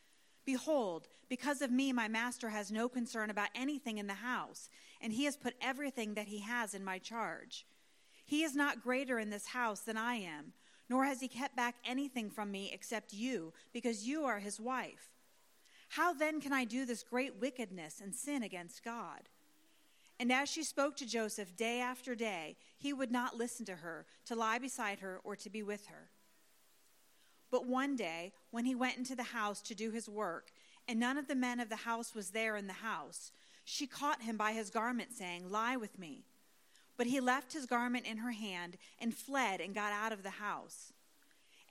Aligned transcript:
Behold, 0.45 1.07
because 1.29 1.61
of 1.61 1.69
me, 1.69 1.93
my 1.93 2.07
master 2.07 2.49
has 2.49 2.71
no 2.71 2.89
concern 2.89 3.29
about 3.29 3.49
anything 3.53 3.99
in 3.99 4.07
the 4.07 4.15
house, 4.15 4.67
and 4.99 5.13
he 5.13 5.25
has 5.25 5.37
put 5.37 5.53
everything 5.61 6.15
that 6.15 6.27
he 6.27 6.39
has 6.39 6.73
in 6.73 6.83
my 6.83 6.97
charge. 6.97 7.67
He 8.25 8.43
is 8.43 8.55
not 8.55 8.81
greater 8.81 9.19
in 9.19 9.29
this 9.29 9.47
house 9.47 9.81
than 9.81 9.97
I 9.97 10.15
am, 10.15 10.53
nor 10.89 11.05
has 11.05 11.21
he 11.21 11.27
kept 11.27 11.55
back 11.55 11.75
anything 11.85 12.31
from 12.31 12.49
me 12.49 12.71
except 12.73 13.13
you, 13.13 13.53
because 13.73 14.07
you 14.07 14.23
are 14.23 14.39
his 14.39 14.59
wife. 14.59 15.11
How 15.89 16.13
then 16.13 16.41
can 16.41 16.53
I 16.53 16.65
do 16.65 16.85
this 16.85 17.03
great 17.03 17.39
wickedness 17.39 18.01
and 18.01 18.15
sin 18.15 18.41
against 18.41 18.83
God? 18.83 19.29
And 20.19 20.31
as 20.33 20.49
she 20.49 20.63
spoke 20.63 20.97
to 20.97 21.05
Joseph 21.05 21.55
day 21.55 21.79
after 21.79 22.13
day, 22.13 22.57
he 22.77 22.91
would 22.91 23.11
not 23.11 23.37
listen 23.37 23.65
to 23.67 23.77
her, 23.77 24.05
to 24.25 24.35
lie 24.35 24.59
beside 24.59 24.99
her, 24.99 25.19
or 25.23 25.35
to 25.37 25.49
be 25.49 25.63
with 25.63 25.87
her. 25.87 26.09
But 27.49 27.65
one 27.65 27.95
day, 27.95 28.33
when 28.51 28.65
he 28.65 28.75
went 28.75 28.97
into 28.97 29.15
the 29.15 29.23
house 29.23 29.61
to 29.61 29.75
do 29.75 29.91
his 29.91 30.09
work, 30.09 30.51
and 30.87 30.99
none 30.99 31.17
of 31.17 31.27
the 31.27 31.35
men 31.35 31.59
of 31.59 31.69
the 31.69 31.77
house 31.77 32.13
was 32.13 32.31
there 32.31 32.57
in 32.57 32.67
the 32.67 32.73
house, 32.73 33.31
she 33.63 33.87
caught 33.87 34.23
him 34.23 34.35
by 34.35 34.51
his 34.51 34.69
garment, 34.69 35.13
saying, 35.13 35.49
Lie 35.49 35.77
with 35.77 35.97
me. 35.97 36.25
But 36.97 37.07
he 37.07 37.21
left 37.21 37.53
his 37.53 37.65
garment 37.65 38.05
in 38.05 38.17
her 38.17 38.31
hand 38.31 38.77
and 38.99 39.15
fled 39.15 39.61
and 39.61 39.73
got 39.73 39.93
out 39.93 40.11
of 40.11 40.23
the 40.23 40.31
house. 40.31 40.91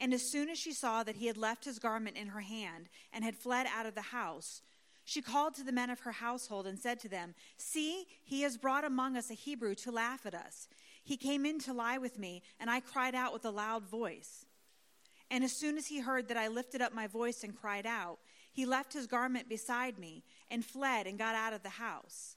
And 0.01 0.15
as 0.15 0.23
soon 0.23 0.49
as 0.49 0.59
she 0.59 0.73
saw 0.73 1.03
that 1.03 1.17
he 1.17 1.27
had 1.27 1.37
left 1.37 1.65
his 1.65 1.79
garment 1.79 2.17
in 2.17 2.29
her 2.29 2.41
hand 2.41 2.89
and 3.13 3.25
had 3.25 3.37
fled 3.37 3.67
out 3.67 3.85
of 3.85 3.95
the 3.95 4.01
house, 4.01 4.63
she 5.09 5.23
called 5.23 5.55
to 5.55 5.65
the 5.65 5.73
men 5.73 5.89
of 5.89 6.01
her 6.01 6.13
household 6.13 6.67
and 6.67 6.79
said 6.79 7.01
to 7.01 7.09
them, 7.09 7.35
See, 7.57 8.05
he 8.23 8.43
has 8.43 8.59
brought 8.59 8.85
among 8.85 9.17
us 9.17 9.31
a 9.31 9.35
Hebrew 9.35 9.75
to 9.77 9.91
laugh 9.91 10.27
at 10.27 10.35
us. 10.35 10.69
He 11.03 11.17
came 11.17 11.47
in 11.47 11.59
to 11.61 11.73
lie 11.73 11.97
with 11.97 12.19
me, 12.19 12.43
and 12.61 12.69
I 12.69 12.81
cried 12.81 13.15
out 13.15 13.33
with 13.33 13.47
a 13.47 13.51
loud 13.51 13.89
voice. 13.89 14.45
And 15.31 15.43
as 15.43 15.53
soon 15.53 15.79
as 15.79 15.87
he 15.87 16.01
heard 16.01 16.29
that 16.29 16.37
I 16.37 16.49
lifted 16.49 16.83
up 16.83 16.93
my 16.93 17.07
voice 17.07 17.43
and 17.43 17.59
cried 17.59 17.87
out, 17.87 18.19
he 18.53 18.67
left 18.67 18.93
his 18.93 19.07
garment 19.07 19.49
beside 19.49 19.99
me 19.99 20.25
and 20.51 20.63
fled 20.63 21.07
and 21.07 21.19
got 21.19 21.35
out 21.35 21.55
of 21.55 21.63
the 21.63 21.71
house. 21.71 22.37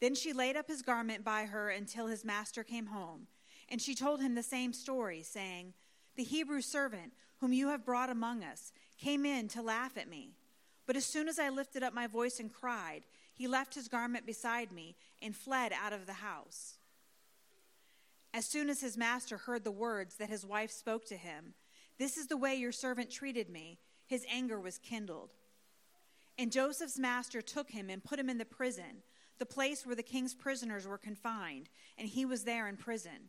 Then 0.00 0.14
she 0.14 0.32
laid 0.32 0.56
up 0.56 0.68
his 0.68 0.82
garment 0.82 1.24
by 1.24 1.46
her 1.46 1.68
until 1.68 2.06
his 2.06 2.24
master 2.24 2.62
came 2.62 2.86
home. 2.86 3.26
And 3.68 3.82
she 3.82 3.96
told 3.96 4.20
him 4.20 4.36
the 4.36 4.42
same 4.44 4.72
story, 4.72 5.24
saying, 5.24 5.74
The 6.14 6.22
Hebrew 6.22 6.60
servant, 6.60 7.14
whom 7.40 7.52
you 7.52 7.70
have 7.70 7.84
brought 7.84 8.08
among 8.08 8.44
us, 8.44 8.70
came 8.98 9.26
in 9.26 9.48
to 9.48 9.62
laugh 9.62 9.96
at 9.96 10.08
me. 10.08 10.36
But 10.86 10.96
as 10.96 11.04
soon 11.04 11.28
as 11.28 11.38
I 11.38 11.48
lifted 11.48 11.82
up 11.82 11.94
my 11.94 12.06
voice 12.06 12.40
and 12.40 12.52
cried, 12.52 13.02
he 13.34 13.46
left 13.46 13.74
his 13.74 13.88
garment 13.88 14.26
beside 14.26 14.72
me 14.72 14.96
and 15.20 15.34
fled 15.34 15.72
out 15.72 15.92
of 15.92 16.06
the 16.06 16.14
house. 16.14 16.78
As 18.34 18.46
soon 18.46 18.70
as 18.70 18.80
his 18.80 18.96
master 18.96 19.36
heard 19.36 19.62
the 19.62 19.70
words 19.70 20.16
that 20.16 20.30
his 20.30 20.44
wife 20.44 20.70
spoke 20.70 21.04
to 21.06 21.16
him, 21.16 21.54
This 21.98 22.16
is 22.16 22.26
the 22.26 22.36
way 22.36 22.54
your 22.54 22.72
servant 22.72 23.10
treated 23.10 23.50
me, 23.50 23.78
his 24.06 24.24
anger 24.30 24.58
was 24.58 24.78
kindled. 24.78 25.30
And 26.38 26.50
Joseph's 26.50 26.98
master 26.98 27.42
took 27.42 27.70
him 27.70 27.90
and 27.90 28.02
put 28.02 28.18
him 28.18 28.30
in 28.30 28.38
the 28.38 28.44
prison, 28.44 29.02
the 29.38 29.46
place 29.46 29.86
where 29.86 29.96
the 29.96 30.02
king's 30.02 30.34
prisoners 30.34 30.86
were 30.86 30.98
confined, 30.98 31.68
and 31.98 32.08
he 32.08 32.24
was 32.24 32.44
there 32.44 32.68
in 32.68 32.76
prison. 32.76 33.28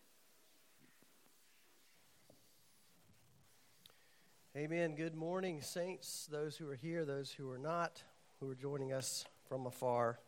Amen. 4.57 4.95
Good 4.95 5.15
morning, 5.15 5.61
saints, 5.61 6.27
those 6.29 6.57
who 6.57 6.67
are 6.69 6.75
here, 6.75 7.05
those 7.05 7.31
who 7.31 7.49
are 7.49 7.57
not, 7.57 8.03
who 8.41 8.49
are 8.49 8.55
joining 8.55 8.91
us 8.91 9.23
from 9.47 9.65
afar. 9.65 10.19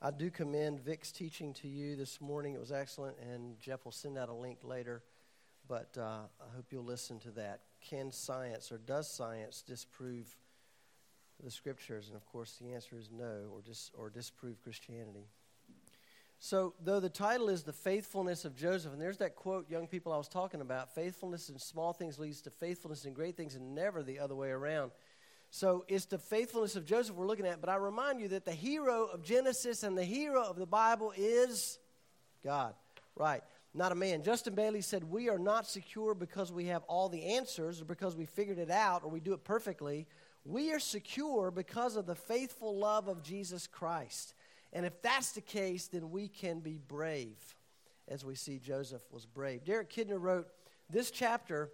I 0.00 0.10
do 0.10 0.30
commend 0.30 0.80
Vic's 0.80 1.12
teaching 1.12 1.52
to 1.52 1.68
you 1.68 1.94
this 1.94 2.18
morning. 2.18 2.54
It 2.54 2.60
was 2.60 2.72
excellent, 2.72 3.18
and 3.20 3.60
Jeff 3.60 3.84
will 3.84 3.92
send 3.92 4.16
out 4.16 4.30
a 4.30 4.32
link 4.32 4.60
later. 4.62 5.02
But 5.68 5.94
uh, 5.98 6.20
I 6.40 6.56
hope 6.56 6.68
you'll 6.70 6.82
listen 6.82 7.20
to 7.20 7.30
that. 7.32 7.60
Can 7.86 8.10
science 8.10 8.72
or 8.72 8.78
does 8.78 9.06
science 9.06 9.60
disprove 9.60 10.34
the 11.44 11.50
scriptures? 11.50 12.08
And 12.08 12.16
of 12.16 12.24
course, 12.24 12.56
the 12.58 12.72
answer 12.72 12.96
is 12.96 13.10
no, 13.12 13.50
or, 13.52 13.60
dis- 13.60 13.90
or 13.92 14.08
disprove 14.08 14.62
Christianity. 14.62 15.26
So, 16.40 16.74
though 16.80 17.00
the 17.00 17.08
title 17.08 17.48
is 17.48 17.64
The 17.64 17.72
Faithfulness 17.72 18.44
of 18.44 18.54
Joseph, 18.54 18.92
and 18.92 19.02
there's 19.02 19.18
that 19.18 19.34
quote, 19.34 19.68
young 19.68 19.88
people, 19.88 20.12
I 20.12 20.18
was 20.18 20.28
talking 20.28 20.60
about 20.60 20.94
faithfulness 20.94 21.48
in 21.48 21.58
small 21.58 21.92
things 21.92 22.18
leads 22.18 22.42
to 22.42 22.50
faithfulness 22.50 23.04
in 23.04 23.12
great 23.12 23.36
things, 23.36 23.56
and 23.56 23.74
never 23.74 24.04
the 24.04 24.20
other 24.20 24.36
way 24.36 24.50
around. 24.50 24.92
So, 25.50 25.84
it's 25.88 26.04
the 26.04 26.18
faithfulness 26.18 26.76
of 26.76 26.86
Joseph 26.86 27.16
we're 27.16 27.26
looking 27.26 27.46
at, 27.46 27.60
but 27.60 27.68
I 27.68 27.74
remind 27.74 28.20
you 28.20 28.28
that 28.28 28.44
the 28.44 28.52
hero 28.52 29.06
of 29.06 29.24
Genesis 29.24 29.82
and 29.82 29.98
the 29.98 30.04
hero 30.04 30.44
of 30.44 30.56
the 30.56 30.66
Bible 30.66 31.12
is 31.16 31.80
God. 32.44 32.74
Right, 33.16 33.42
not 33.74 33.90
a 33.90 33.96
man. 33.96 34.22
Justin 34.22 34.54
Bailey 34.54 34.80
said, 34.80 35.02
We 35.02 35.28
are 35.28 35.40
not 35.40 35.66
secure 35.66 36.14
because 36.14 36.52
we 36.52 36.66
have 36.66 36.84
all 36.84 37.08
the 37.08 37.24
answers 37.24 37.82
or 37.82 37.84
because 37.84 38.14
we 38.14 38.26
figured 38.26 38.58
it 38.58 38.70
out 38.70 39.02
or 39.02 39.10
we 39.10 39.18
do 39.18 39.32
it 39.32 39.42
perfectly. 39.42 40.06
We 40.44 40.72
are 40.72 40.78
secure 40.78 41.50
because 41.50 41.96
of 41.96 42.06
the 42.06 42.14
faithful 42.14 42.78
love 42.78 43.08
of 43.08 43.24
Jesus 43.24 43.66
Christ. 43.66 44.34
And 44.72 44.84
if 44.84 45.00
that's 45.02 45.32
the 45.32 45.40
case, 45.40 45.86
then 45.88 46.10
we 46.10 46.28
can 46.28 46.60
be 46.60 46.78
brave, 46.78 47.56
as 48.06 48.24
we 48.24 48.34
see 48.34 48.58
Joseph 48.58 49.02
was 49.10 49.26
brave. 49.26 49.64
Derek 49.64 49.90
Kidner 49.90 50.20
wrote, 50.20 50.48
This 50.90 51.10
chapter 51.10 51.70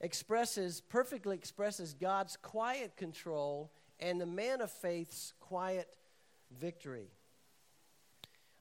expresses, 0.00 0.80
perfectly 0.80 1.36
expresses 1.36 1.94
God's 1.94 2.36
quiet 2.36 2.96
control 2.96 3.72
and 4.00 4.20
the 4.20 4.26
man 4.26 4.60
of 4.60 4.70
faith's 4.70 5.32
quiet 5.38 5.96
victory. 6.58 7.10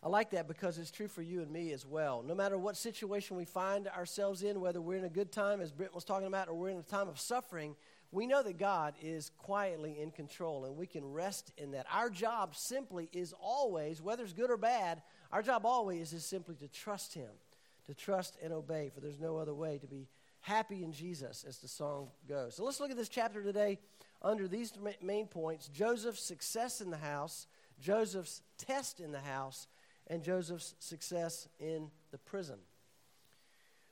I 0.04 0.10
like 0.10 0.32
that 0.32 0.48
because 0.48 0.80
it's 0.80 0.90
true 0.90 1.08
for 1.08 1.22
you 1.22 1.42
and 1.42 1.52
me 1.52 1.72
as 1.74 1.86
well. 1.86 2.24
No 2.26 2.34
matter 2.34 2.58
what 2.58 2.76
situation 2.76 3.38
we 3.38 3.46
find 3.46 3.88
ourselves 3.88 4.42
in, 4.42 4.60
whether 4.60 4.82
we're 4.82 4.98
in 4.98 5.06
a 5.06 5.10
good 5.10 5.32
time, 5.32 5.62
as 5.62 5.72
Britt 5.72 5.94
was 5.94 6.04
talking 6.04 6.28
about, 6.28 6.48
or 6.48 6.56
we're 6.56 6.70
in 6.70 6.78
a 6.78 6.84
time 6.84 7.08
of 7.08 7.20
suffering, 7.20 7.76
we 8.12 8.28
know 8.28 8.44
that 8.44 8.58
God 8.58 8.94
is 9.02 9.32
quietly 9.38 10.00
in 10.00 10.12
control 10.12 10.66
and 10.66 10.76
we 10.76 10.86
can 10.86 11.06
rest 11.06 11.54
in 11.58 11.72
that. 11.72 11.86
Our 11.92 12.10
job 12.10 12.56
simply 12.56 13.10
is 13.14 13.34
always, 13.40 14.02
whether 14.02 14.24
it's 14.24 14.34
good 14.34 14.52
or 14.52 14.58
bad, 14.58 15.02
our 15.32 15.42
job 15.42 15.66
always 15.66 16.12
is 16.12 16.26
simply 16.26 16.56
to 16.56 16.68
trust 16.68 17.14
Him, 17.14 17.30
to 17.86 17.94
trust 17.94 18.38
and 18.44 18.52
obey, 18.52 18.92
for 18.94 19.00
there's 19.00 19.20
no 19.20 19.38
other 19.38 19.54
way 19.54 19.78
to 19.78 19.88
be 19.88 20.10
happy 20.42 20.84
in 20.84 20.92
Jesus, 20.92 21.46
as 21.48 21.60
the 21.60 21.68
song 21.68 22.10
goes. 22.28 22.56
So 22.56 22.66
let's 22.66 22.80
look 22.80 22.92
at 22.92 22.98
this 22.98 23.10
chapter 23.10 23.42
today 23.42 23.78
under 24.22 24.48
these 24.48 24.74
main 25.02 25.28
points 25.28 25.68
Joseph's 25.70 26.24
success 26.24 26.82
in 26.82 26.90
the 26.90 26.98
house, 26.98 27.48
Joseph's 27.80 28.42
test 28.58 29.00
in 29.00 29.12
the 29.12 29.20
house, 29.20 29.68
and 30.08 30.22
Joseph's 30.22 30.76
success 30.80 31.48
in 31.60 31.90
the 32.12 32.18
prison. 32.18 32.58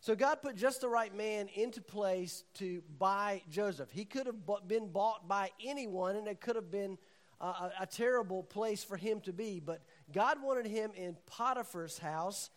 So 0.01 0.15
God 0.15 0.41
put 0.41 0.55
just 0.55 0.79
the 0.79 0.87
right 0.87 1.13
man 1.13 1.49
into 1.53 1.81
place 1.81 2.45
to 2.55 2.81
buy 2.97 3.41
Joseph. 3.49 3.91
He 3.91 4.05
could 4.05 4.27
have 4.27 4.37
been 4.67 4.87
bought 4.87 5.27
by 5.27 5.51
anyone, 5.63 6.15
and 6.15 6.25
it 6.27 6.39
could 6.39 6.55
have 6.55 6.71
been 6.71 6.97
uh, 7.41 7.69
a, 7.79 7.83
a, 7.83 7.85
terrible 7.85 8.43
place 8.43 8.83
for 8.83 8.95
him 8.95 9.19
to 9.21 9.33
be. 9.33 9.59
But 9.59 9.81
God 10.13 10.41
wanted 10.41 10.67
him 10.67 10.91
in 10.95 11.17
Potiphar's 11.25 11.97
house 11.97 12.49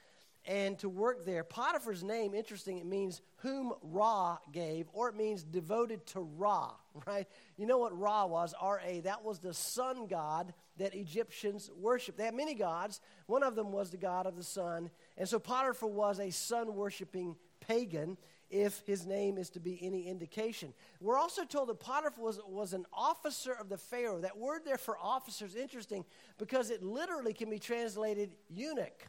and 0.45 0.79
to 0.81 0.89
work 0.89 1.25
there. 1.25 1.45
Potiphar's 1.45 2.03
name, 2.03 2.35
interesting, 2.35 2.79
it 2.79 2.87
means 2.87 3.21
whom 3.37 3.73
Ra 3.83 4.39
gave, 4.53 4.87
or 4.93 5.09
it 5.09 5.17
means 5.17 5.43
devoted 5.43 6.07
to 6.07 6.21
Ra, 6.21 6.73
right? 7.07 7.27
You 7.57 7.67
know 7.67 7.79
what 7.79 7.97
Ra 7.99 8.27
was? 8.27 8.55
R 8.61 8.81
A. 8.85 9.01
That 9.01 9.25
was 9.25 9.39
the 9.39 9.55
sun 9.55 10.07
god 10.07 10.53
that 10.79 10.95
Egyptians 10.95 11.71
worshiped. 11.77 12.19
They 12.19 12.25
had 12.25 12.35
many 12.35 12.55
gods. 12.55 13.01
One 13.27 13.43
of 13.43 13.55
them 13.55 13.73
was 13.73 13.91
the 13.91 13.97
god 13.99 14.27
of 14.27 14.37
the 14.37 14.45
sun. 14.45 14.91
And 15.17 15.29
so 15.29 15.39
Potiphar 15.39 15.89
was 15.89 16.19
a 16.19 16.31
sun 16.31 16.75
worshiping 16.75 17.37
pagan, 17.61 18.17
if 18.53 18.83
his 18.87 19.07
name 19.07 19.39
is 19.39 19.49
to 19.49 19.61
be 19.61 19.79
any 19.81 20.07
indication. 20.07 20.75
We're 21.01 21.17
also 21.17 21.45
told 21.45 21.71
that 21.71 21.81
Potiphar 21.81 22.23
was, 22.23 22.39
was 22.47 22.75
an 22.75 22.85
officer 22.93 23.53
of 23.53 23.71
the 23.71 23.79
Pharaoh. 23.79 24.21
That 24.21 24.37
word 24.37 24.61
there 24.67 24.77
for 24.77 24.99
officer 24.99 25.47
is 25.47 25.57
interesting 25.57 26.05
because 26.37 26.71
it 26.71 26.83
literally 26.83 27.33
can 27.33 27.49
be 27.49 27.59
translated 27.59 28.33
eunuch. 28.51 29.09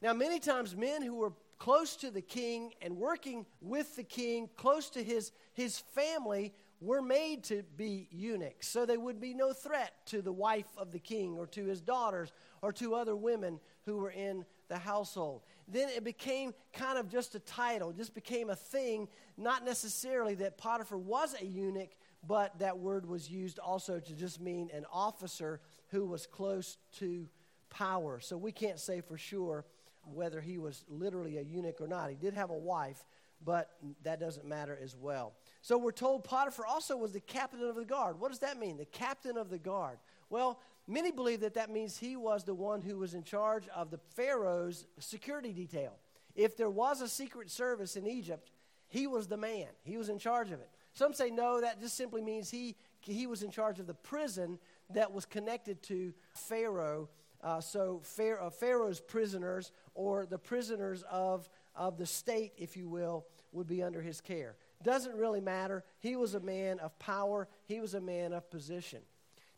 Now, 0.00 0.12
many 0.12 0.38
times 0.38 0.76
men 0.76 1.02
who 1.02 1.16
were 1.16 1.32
close 1.58 1.96
to 1.96 2.10
the 2.10 2.22
king 2.22 2.72
and 2.80 2.96
working 2.96 3.46
with 3.60 3.96
the 3.96 4.04
king, 4.04 4.48
close 4.56 4.90
to 4.90 5.02
his, 5.02 5.32
his 5.54 5.78
family, 5.78 6.52
were 6.82 7.00
made 7.00 7.44
to 7.44 7.62
be 7.76 8.08
eunuchs. 8.10 8.66
So 8.66 8.84
they 8.84 8.96
would 8.96 9.20
be 9.20 9.34
no 9.34 9.52
threat 9.52 9.92
to 10.06 10.20
the 10.20 10.32
wife 10.32 10.66
of 10.76 10.90
the 10.90 10.98
king 10.98 11.36
or 11.38 11.46
to 11.48 11.64
his 11.64 11.80
daughters 11.80 12.32
or 12.60 12.72
to 12.72 12.94
other 12.94 13.14
women 13.14 13.60
who 13.86 13.98
were 13.98 14.10
in 14.10 14.44
the 14.68 14.78
household. 14.78 15.42
Then 15.68 15.88
it 15.90 16.02
became 16.02 16.54
kind 16.72 16.98
of 16.98 17.08
just 17.08 17.36
a 17.36 17.40
title, 17.40 17.90
it 17.90 17.96
just 17.96 18.14
became 18.14 18.50
a 18.50 18.56
thing, 18.56 19.06
not 19.36 19.64
necessarily 19.64 20.34
that 20.36 20.58
Potiphar 20.58 20.98
was 20.98 21.36
a 21.40 21.44
eunuch, 21.44 21.92
but 22.26 22.58
that 22.58 22.78
word 22.78 23.06
was 23.06 23.30
used 23.30 23.60
also 23.60 24.00
to 24.00 24.14
just 24.14 24.40
mean 24.40 24.68
an 24.74 24.84
officer 24.92 25.60
who 25.88 26.04
was 26.04 26.26
close 26.26 26.78
to 26.98 27.28
power. 27.70 28.18
So 28.18 28.36
we 28.36 28.50
can't 28.50 28.80
say 28.80 29.00
for 29.00 29.16
sure 29.16 29.64
whether 30.04 30.40
he 30.40 30.58
was 30.58 30.84
literally 30.88 31.38
a 31.38 31.42
eunuch 31.42 31.80
or 31.80 31.86
not. 31.86 32.10
He 32.10 32.16
did 32.16 32.34
have 32.34 32.50
a 32.50 32.58
wife, 32.58 33.04
but 33.44 33.70
that 34.02 34.20
doesn't 34.20 34.46
matter 34.46 34.78
as 34.82 34.96
well. 34.96 35.32
So 35.60 35.78
we're 35.78 35.92
told 35.92 36.24
Potiphar 36.24 36.66
also 36.66 36.96
was 36.96 37.12
the 37.12 37.20
captain 37.20 37.62
of 37.62 37.76
the 37.76 37.84
guard. 37.84 38.20
What 38.20 38.30
does 38.30 38.40
that 38.40 38.58
mean? 38.58 38.76
The 38.76 38.84
captain 38.84 39.36
of 39.36 39.50
the 39.50 39.58
guard. 39.58 39.98
Well, 40.30 40.60
many 40.86 41.10
believe 41.10 41.40
that 41.40 41.54
that 41.54 41.70
means 41.70 41.96
he 41.96 42.16
was 42.16 42.44
the 42.44 42.54
one 42.54 42.82
who 42.82 42.98
was 42.98 43.14
in 43.14 43.22
charge 43.22 43.68
of 43.74 43.90
the 43.90 43.98
Pharaoh's 44.16 44.86
security 44.98 45.52
detail. 45.52 45.98
If 46.34 46.56
there 46.56 46.70
was 46.70 47.00
a 47.00 47.08
secret 47.08 47.50
service 47.50 47.96
in 47.96 48.06
Egypt, 48.06 48.50
he 48.88 49.06
was 49.06 49.26
the 49.26 49.36
man, 49.36 49.68
he 49.84 49.96
was 49.96 50.08
in 50.08 50.18
charge 50.18 50.50
of 50.50 50.60
it. 50.60 50.68
Some 50.94 51.14
say 51.14 51.30
no, 51.30 51.60
that 51.60 51.80
just 51.80 51.96
simply 51.96 52.20
means 52.20 52.50
he, 52.50 52.76
he 53.00 53.26
was 53.26 53.42
in 53.42 53.50
charge 53.50 53.80
of 53.80 53.86
the 53.86 53.94
prison 53.94 54.58
that 54.90 55.12
was 55.12 55.24
connected 55.24 55.82
to 55.84 56.12
Pharaoh 56.34 57.08
uh, 57.42 57.60
so 57.60 58.02
uh, 58.40 58.50
Pharaoh's 58.50 59.00
prisoners 59.00 59.72
or 59.94 60.26
the 60.26 60.38
prisoners 60.38 61.02
of, 61.10 61.48
of 61.74 61.98
the 61.98 62.06
state, 62.06 62.52
if 62.56 62.76
you 62.76 62.88
will, 62.88 63.26
would 63.52 63.66
be 63.66 63.82
under 63.82 64.02
his 64.02 64.20
care. 64.20 64.56
Doesn't 64.82 65.16
really 65.16 65.40
matter. 65.40 65.84
He 66.00 66.16
was 66.16 66.34
a 66.34 66.40
man 66.40 66.80
of 66.80 66.98
power, 66.98 67.48
he 67.66 67.80
was 67.80 67.94
a 67.94 68.00
man 68.00 68.32
of 68.32 68.50
position. 68.50 69.00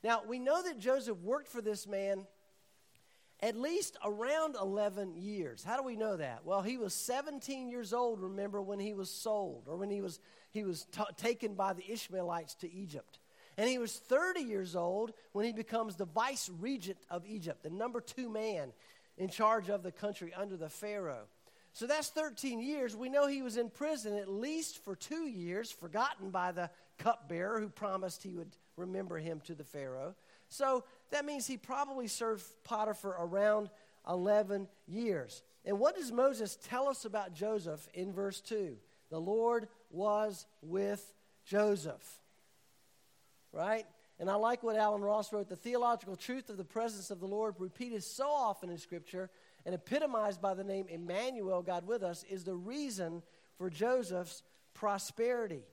Now, 0.02 0.22
we 0.26 0.38
know 0.38 0.62
that 0.62 0.78
Joseph 0.78 1.16
worked 1.18 1.48
for 1.48 1.62
this 1.62 1.86
man 1.86 2.26
at 3.40 3.56
least 3.56 3.96
around 4.04 4.56
11 4.60 5.16
years. 5.16 5.64
How 5.64 5.76
do 5.76 5.82
we 5.82 5.96
know 5.96 6.16
that? 6.16 6.44
Well, 6.44 6.62
he 6.62 6.78
was 6.78 6.94
17 6.94 7.68
years 7.68 7.92
old, 7.92 8.20
remember, 8.20 8.62
when 8.62 8.78
he 8.78 8.94
was 8.94 9.10
sold 9.10 9.64
or 9.66 9.76
when 9.76 9.90
he 9.90 10.00
was, 10.00 10.20
he 10.50 10.64
was 10.64 10.86
t- 10.92 11.02
taken 11.16 11.54
by 11.54 11.72
the 11.72 11.90
Ishmaelites 11.90 12.54
to 12.56 12.72
Egypt. 12.72 13.18
And 13.56 13.68
he 13.68 13.78
was 13.78 13.96
30 13.96 14.40
years 14.40 14.74
old 14.74 15.12
when 15.32 15.44
he 15.44 15.52
becomes 15.52 15.96
the 15.96 16.06
vice 16.06 16.50
regent 16.58 16.98
of 17.10 17.26
Egypt, 17.26 17.62
the 17.62 17.70
number 17.70 18.00
two 18.00 18.28
man 18.28 18.72
in 19.16 19.28
charge 19.28 19.68
of 19.68 19.82
the 19.82 19.92
country 19.92 20.32
under 20.34 20.56
the 20.56 20.68
Pharaoh. 20.68 21.26
So 21.74 21.86
that's 21.86 22.08
13 22.08 22.60
years. 22.60 22.96
We 22.96 23.08
know 23.08 23.26
he 23.26 23.42
was 23.42 23.56
in 23.56 23.68
prison 23.68 24.16
at 24.16 24.28
least 24.28 24.82
for 24.82 24.96
two 24.96 25.26
years, 25.26 25.70
forgotten 25.70 26.30
by 26.30 26.52
the 26.52 26.70
cupbearer 26.98 27.60
who 27.60 27.68
promised 27.68 28.22
he 28.22 28.34
would 28.34 28.56
remember 28.76 29.18
him 29.18 29.40
to 29.44 29.54
the 29.54 29.64
Pharaoh. 29.64 30.14
So 30.48 30.84
that 31.10 31.24
means 31.24 31.46
he 31.46 31.56
probably 31.56 32.06
served 32.06 32.44
Potiphar 32.64 33.16
around 33.18 33.70
11 34.08 34.68
years. 34.86 35.42
And 35.64 35.78
what 35.78 35.96
does 35.96 36.10
Moses 36.10 36.56
tell 36.68 36.88
us 36.88 37.04
about 37.04 37.34
Joseph 37.34 37.86
in 37.92 38.12
verse 38.12 38.40
2? 38.40 38.76
The 39.10 39.20
Lord 39.20 39.68
was 39.90 40.46
with 40.62 41.12
Joseph 41.44 42.20
right? 43.54 43.86
And 44.18 44.28
I 44.28 44.34
like 44.34 44.62
what 44.62 44.76
Alan 44.76 45.00
Ross 45.00 45.32
wrote 45.32 45.48
the 45.48 45.56
theological 45.56 46.16
truth 46.16 46.50
of 46.50 46.56
the 46.56 46.64
presence 46.64 47.10
of 47.10 47.20
the 47.20 47.26
Lord, 47.26 47.54
repeated 47.58 48.02
so 48.02 48.28
often 48.28 48.70
in 48.70 48.78
Scripture 48.78 49.30
and 49.66 49.74
epitomized 49.74 50.40
by 50.40 50.54
the 50.54 50.64
name 50.64 50.86
Emmanuel, 50.88 51.62
God 51.62 51.86
with 51.86 52.02
us, 52.02 52.24
is 52.28 52.44
the 52.44 52.54
reason 52.54 53.22
for 53.56 53.70
Joseph's 53.70 54.42
prosperity, 54.74 55.64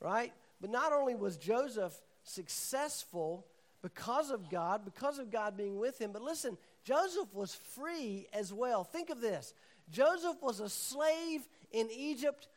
right? 0.00 0.32
But 0.60 0.70
not 0.70 0.92
only 0.92 1.14
was 1.14 1.36
Joseph 1.36 1.94
successful 2.24 3.46
because 3.82 4.30
of 4.30 4.50
God, 4.50 4.84
because 4.84 5.18
of 5.18 5.30
God 5.30 5.56
being 5.56 5.78
with 5.78 5.98
him, 5.98 6.12
but 6.12 6.22
listen, 6.22 6.58
Joseph 6.84 7.32
was 7.32 7.54
free 7.54 8.26
as 8.32 8.52
well. 8.52 8.84
Think 8.84 9.10
of 9.10 9.20
this 9.20 9.54
Joseph 9.90 10.36
was 10.42 10.60
a 10.60 10.68
slave 10.68 11.48
in 11.72 11.88
Egypt, 11.90 12.48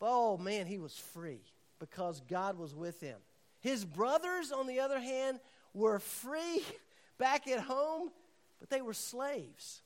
but 0.00 0.08
oh 0.08 0.38
man, 0.38 0.66
he 0.66 0.78
was 0.78 0.96
free 0.96 1.42
because 1.78 2.22
God 2.28 2.58
was 2.58 2.74
with 2.74 3.00
him. 3.00 3.18
His 3.60 3.84
brothers, 3.84 4.50
on 4.50 4.66
the 4.66 4.80
other 4.80 4.98
hand, 4.98 5.38
were 5.74 5.98
free 5.98 6.62
back 7.18 7.46
at 7.46 7.60
home, 7.60 8.10
but 8.58 8.70
they 8.70 8.80
were 8.80 8.94
slaves 8.94 9.82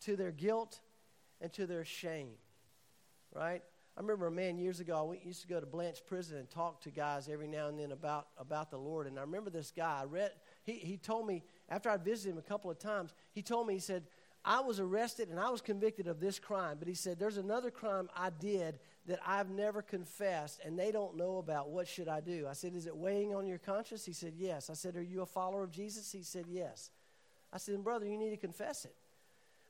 to 0.00 0.16
their 0.16 0.32
guilt 0.32 0.80
and 1.40 1.52
to 1.54 1.66
their 1.66 1.84
shame. 1.84 2.32
Right? 3.34 3.62
I 3.96 4.00
remember 4.00 4.26
a 4.26 4.30
man 4.30 4.58
years 4.58 4.80
ago, 4.80 5.04
we 5.04 5.20
used 5.24 5.40
to 5.40 5.48
go 5.48 5.58
to 5.58 5.64
Blanch 5.64 6.04
Prison 6.06 6.36
and 6.36 6.50
talk 6.50 6.82
to 6.82 6.90
guys 6.90 7.30
every 7.30 7.46
now 7.46 7.68
and 7.68 7.78
then 7.78 7.92
about, 7.92 8.28
about 8.36 8.70
the 8.70 8.76
Lord. 8.76 9.06
And 9.06 9.18
I 9.18 9.22
remember 9.22 9.48
this 9.48 9.72
guy, 9.74 10.00
I 10.02 10.04
read, 10.04 10.32
he, 10.64 10.72
he 10.72 10.96
told 10.98 11.26
me, 11.26 11.42
after 11.70 11.88
I 11.88 11.96
visited 11.96 12.32
him 12.32 12.38
a 12.38 12.42
couple 12.42 12.70
of 12.70 12.78
times, 12.78 13.14
he 13.32 13.40
told 13.40 13.66
me, 13.66 13.74
he 13.74 13.80
said, 13.80 14.04
I 14.44 14.60
was 14.60 14.78
arrested 14.78 15.28
and 15.28 15.40
I 15.40 15.48
was 15.50 15.60
convicted 15.60 16.06
of 16.06 16.20
this 16.20 16.38
crime, 16.38 16.76
but 16.78 16.86
he 16.86 16.94
said, 16.94 17.18
There's 17.18 17.36
another 17.36 17.70
crime 17.72 18.08
I 18.16 18.30
did 18.30 18.78
that 19.06 19.18
I've 19.26 19.50
never 19.50 19.82
confessed 19.82 20.60
and 20.64 20.78
they 20.78 20.92
don't 20.92 21.16
know 21.16 21.38
about. 21.38 21.70
What 21.70 21.88
should 21.88 22.06
I 22.06 22.20
do? 22.20 22.46
I 22.48 22.52
said, 22.52 22.76
Is 22.76 22.86
it 22.86 22.96
weighing 22.96 23.34
on 23.34 23.48
your 23.48 23.58
conscience? 23.58 24.04
He 24.04 24.12
said, 24.12 24.34
Yes. 24.36 24.70
I 24.70 24.74
said, 24.74 24.94
Are 24.94 25.02
you 25.02 25.22
a 25.22 25.26
follower 25.26 25.64
of 25.64 25.72
Jesus? 25.72 26.12
He 26.12 26.22
said, 26.22 26.44
Yes. 26.48 26.90
I 27.52 27.58
said, 27.58 27.82
Brother, 27.82 28.06
you 28.06 28.16
need 28.16 28.30
to 28.30 28.36
confess 28.36 28.84
it. 28.84 28.94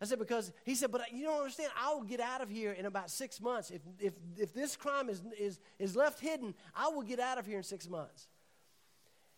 I 0.01 0.05
said, 0.05 0.19
Because 0.19 0.53
he 0.65 0.75
said, 0.75 0.91
But 0.93 1.13
you 1.13 1.25
don't 1.25 1.39
understand. 1.39 1.71
I 1.81 1.95
will 1.95 2.05
get 2.05 2.21
out 2.21 2.41
of 2.41 2.49
here 2.51 2.73
in 2.73 2.87
about 2.87 3.11
six 3.11 3.41
months. 3.41 3.71
If, 3.71 3.81
if, 3.99 4.13
if 4.37 4.53
this 4.53 4.77
crime 4.77 5.09
is, 5.09 5.23
is, 5.39 5.61
is 5.79 5.97
left 5.97 6.21
hidden, 6.21 6.55
I 6.75 6.89
will 6.89 7.03
get 7.03 7.21
out 7.21 7.39
of 7.39 7.47
here 7.47 7.59
in 7.59 7.63
six 7.63 7.89
months. 7.89 8.29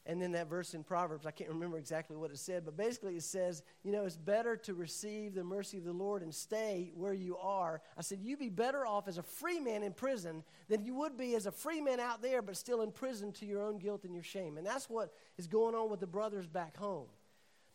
And 0.08 0.22
then 0.22 0.32
that 0.32 0.48
verse 0.48 0.72
in 0.72 0.84
Proverbs, 0.84 1.26
I 1.26 1.30
can't 1.32 1.50
remember 1.50 1.76
exactly 1.76 2.16
what 2.16 2.30
it 2.30 2.38
said, 2.38 2.64
but 2.64 2.78
basically 2.78 3.16
it 3.16 3.24
says, 3.24 3.62
you 3.84 3.92
know, 3.92 4.06
it's 4.06 4.16
better 4.16 4.56
to 4.56 4.72
receive 4.72 5.34
the 5.34 5.44
mercy 5.44 5.76
of 5.76 5.84
the 5.84 5.92
Lord 5.92 6.22
and 6.22 6.34
stay 6.34 6.92
where 6.94 7.12
you 7.12 7.36
are. 7.36 7.82
I 7.94 8.00
said, 8.00 8.20
you'd 8.22 8.38
be 8.38 8.48
better 8.48 8.86
off 8.86 9.06
as 9.06 9.18
a 9.18 9.22
free 9.22 9.60
man 9.60 9.82
in 9.82 9.92
prison 9.92 10.44
than 10.68 10.82
you 10.82 10.94
would 10.94 11.18
be 11.18 11.34
as 11.34 11.44
a 11.44 11.52
free 11.52 11.82
man 11.82 12.00
out 12.00 12.22
there, 12.22 12.40
but 12.40 12.56
still 12.56 12.80
in 12.80 12.90
prison 12.90 13.32
to 13.32 13.44
your 13.44 13.60
own 13.60 13.76
guilt 13.76 14.04
and 14.04 14.14
your 14.14 14.22
shame. 14.22 14.56
And 14.56 14.66
that's 14.66 14.88
what 14.88 15.12
is 15.36 15.46
going 15.46 15.74
on 15.74 15.90
with 15.90 16.00
the 16.00 16.06
brothers 16.06 16.46
back 16.46 16.78
home 16.78 17.08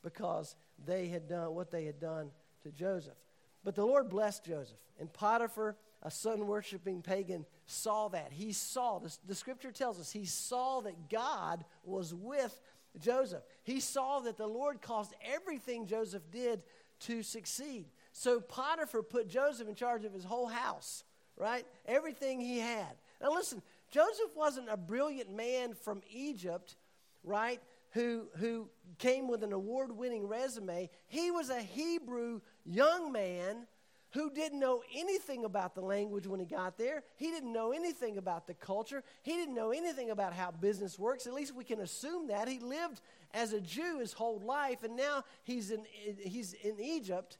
because 0.04 0.56
they 0.84 1.10
had 1.10 1.28
done 1.30 1.54
what 1.54 1.70
they 1.70 1.86
had 1.86 2.00
done 2.00 2.32
to 2.64 2.72
Joseph. 2.72 3.18
But 3.64 3.76
the 3.76 3.86
Lord 3.86 4.10
blessed 4.10 4.44
Joseph. 4.46 4.78
And 5.00 5.12
Potiphar, 5.12 5.78
a 6.02 6.12
sun 6.12 6.48
worshiping 6.48 7.02
pagan, 7.02 7.46
saw 7.66 8.10
that. 8.10 8.32
He 8.32 8.52
saw, 8.52 9.00
the, 9.00 9.16
the 9.28 9.36
scripture 9.36 9.72
tells 9.72 10.00
us, 10.00 10.12
he 10.12 10.26
saw 10.26 10.82
that 10.82 11.10
God 11.10 11.64
was 11.84 12.14
with 12.14 12.60
Joseph. 13.00 13.44
He 13.64 13.80
saw 13.80 14.20
that 14.22 14.38
the 14.38 14.48
Lord 14.48 14.82
caused 14.82 15.14
everything 15.24 15.88
Joseph 15.88 16.24
did 16.32 16.64
to 17.02 17.24
succeed. 17.24 17.86
So 18.12 18.40
Potiphar 18.40 19.02
put 19.02 19.28
Joseph 19.28 19.68
in 19.68 19.76
charge 19.76 20.06
of 20.06 20.14
his 20.14 20.24
whole 20.24 20.48
house, 20.48 21.04
right? 21.36 21.66
Everything 21.86 22.40
he 22.40 22.60
had. 22.60 22.96
Now 23.22 23.34
listen, 23.34 23.62
Joseph 23.90 24.36
wasn't 24.36 24.70
a 24.70 24.78
brilliant 24.78 25.36
man 25.36 25.74
from 25.74 26.02
Egypt, 26.12 26.76
right, 27.24 27.62
who, 27.92 28.28
who 28.38 28.70
came 28.98 29.28
with 29.28 29.44
an 29.44 29.54
award 29.54 29.96
winning 29.96 30.28
resume. 30.28 30.90
He 31.08 31.32
was 31.32 31.50
a 31.50 31.62
Hebrew 31.62 32.42
young 32.66 33.12
man 33.12 33.68
who 34.12 34.30
didn't 34.30 34.60
know 34.60 34.84
anything 34.96 35.44
about 35.44 35.74
the 35.74 35.82
language 35.82 36.28
when 36.28 36.40
he 36.40 36.46
got 36.46 36.78
there. 36.78 37.04
He 37.18 37.32
didn't 37.32 37.52
know 37.52 37.72
anything 37.72 38.18
about 38.18 38.46
the 38.46 38.54
culture. 38.54 39.04
He 39.24 39.32
didn't 39.32 39.56
know 39.56 39.72
anything 39.72 40.12
about 40.12 40.34
how 40.34 40.52
business 40.52 41.00
works. 41.00 41.26
At 41.26 41.34
least 41.34 41.56
we 41.56 41.64
can 41.64 41.80
assume 41.80 42.28
that. 42.28 42.48
He 42.48 42.60
lived 42.60 43.02
as 43.34 43.54
a 43.54 43.60
Jew 43.60 44.00
his 44.00 44.14
whole 44.14 44.40
life, 44.40 44.84
and 44.84 44.96
now 44.96 45.24
he's 45.44 45.72
in, 45.72 45.84
he's 46.20 46.54
in 46.54 46.80
Egypt. 46.80 47.40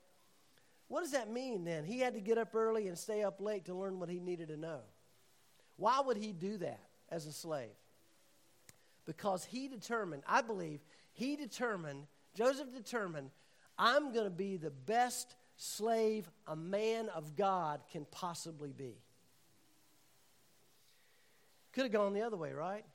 What 0.88 1.02
does 1.02 1.12
that 1.12 1.32
mean 1.32 1.64
then? 1.64 1.84
He 1.84 2.00
had 2.00 2.16
to 2.16 2.22
get 2.22 2.40
up 2.40 2.56
early 2.56 2.88
and 2.88 2.98
stay 2.98 3.24
up 3.24 3.40
late 3.40 3.66
to 3.66 3.76
learn 3.76 4.00
what 4.00 4.10
he 4.10 4.20
needed 4.20 4.48
to 4.48 4.58
know. 4.58 4.80
Why 5.78 6.02
would 6.04 6.18
he 6.18 6.32
do 6.32 6.58
that 6.58 6.82
as 7.10 7.28
a 7.28 7.32
slave? 7.32 7.70
Because 9.06 9.46
he 9.46 9.68
determined, 9.68 10.24
I 10.28 10.42
believe, 10.42 10.80
he 11.14 11.36
determined, 11.36 12.08
Joseph 12.36 12.74
determined, 12.74 13.30
I'm 13.78 14.14
going 14.14 14.26
to 14.26 14.32
be 14.32 14.58
the 14.58 14.72
best 14.72 15.36
slave 15.58 16.30
a 16.48 16.56
man 16.56 17.10
of 17.10 17.36
God 17.36 17.82
can 17.92 18.06
possibly 18.12 18.72
be. 18.72 18.96
Could 21.74 21.84
have 21.84 21.92
gone 21.92 22.14
the 22.14 22.22
other 22.22 22.38
way, 22.38 22.54
right? 22.54 22.86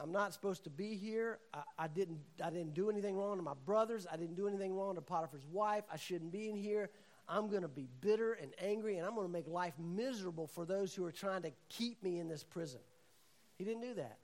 I'm 0.00 0.12
not 0.12 0.32
supposed 0.32 0.64
to 0.64 0.70
be 0.70 0.96
here. 0.96 1.38
I, 1.52 1.62
I, 1.78 1.88
didn't, 1.88 2.18
I 2.42 2.50
didn't 2.50 2.74
do 2.74 2.90
anything 2.90 3.16
wrong 3.16 3.36
to 3.36 3.42
my 3.42 3.54
brothers. 3.64 4.06
I 4.10 4.16
didn't 4.16 4.34
do 4.34 4.48
anything 4.48 4.74
wrong 4.74 4.96
to 4.96 5.00
Potiphar's 5.00 5.46
wife. 5.52 5.84
I 5.92 5.96
shouldn't 5.96 6.32
be 6.32 6.48
in 6.48 6.56
here. 6.56 6.90
I'm 7.28 7.48
going 7.48 7.62
to 7.62 7.68
be 7.68 7.88
bitter 8.00 8.34
and 8.34 8.52
angry, 8.60 8.98
and 8.98 9.06
I'm 9.06 9.14
going 9.14 9.26
to 9.26 9.32
make 9.32 9.46
life 9.46 9.74
miserable 9.78 10.46
for 10.46 10.66
those 10.66 10.94
who 10.94 11.04
are 11.06 11.12
trying 11.12 11.42
to 11.42 11.52
keep 11.68 12.02
me 12.02 12.18
in 12.18 12.28
this 12.28 12.42
prison. 12.42 12.80
He 13.56 13.64
didn't 13.64 13.82
do 13.82 13.94
that. 13.94 14.18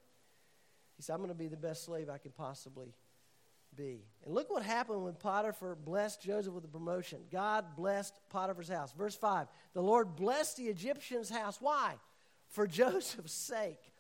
He 0.97 1.03
said, 1.03 1.15
I'm 1.15 1.21
going 1.21 1.31
to 1.31 1.35
be 1.35 1.49
the 1.49 1.57
best 1.57 1.85
slave 1.85 2.11
I 2.11 2.19
can 2.19 2.33
possibly 2.33 2.93
be. 3.77 4.05
And 4.25 4.35
look 4.35 4.51
what 4.51 4.63
happened 4.63 5.05
when 5.05 5.15
Potiphar 5.15 5.75
blessed 5.75 6.23
Joseph 6.23 6.53
with 6.53 6.65
a 6.65 6.69
promotion. 6.69 7.21
God 7.31 7.77
blessed 7.77 8.19
Potiphar's 8.31 8.69
house. 8.69 8.93
Verse 8.93 9.15
5 9.17 9.47
The 9.75 9.83
Lord 9.83 10.17
blessed 10.17 10.57
the 10.57 10.69
Egyptian's 10.69 11.31
house. 11.31 11.59
Why? 11.61 11.95
For 12.49 12.67
Joseph's 12.69 13.33
sake. 13.33 13.93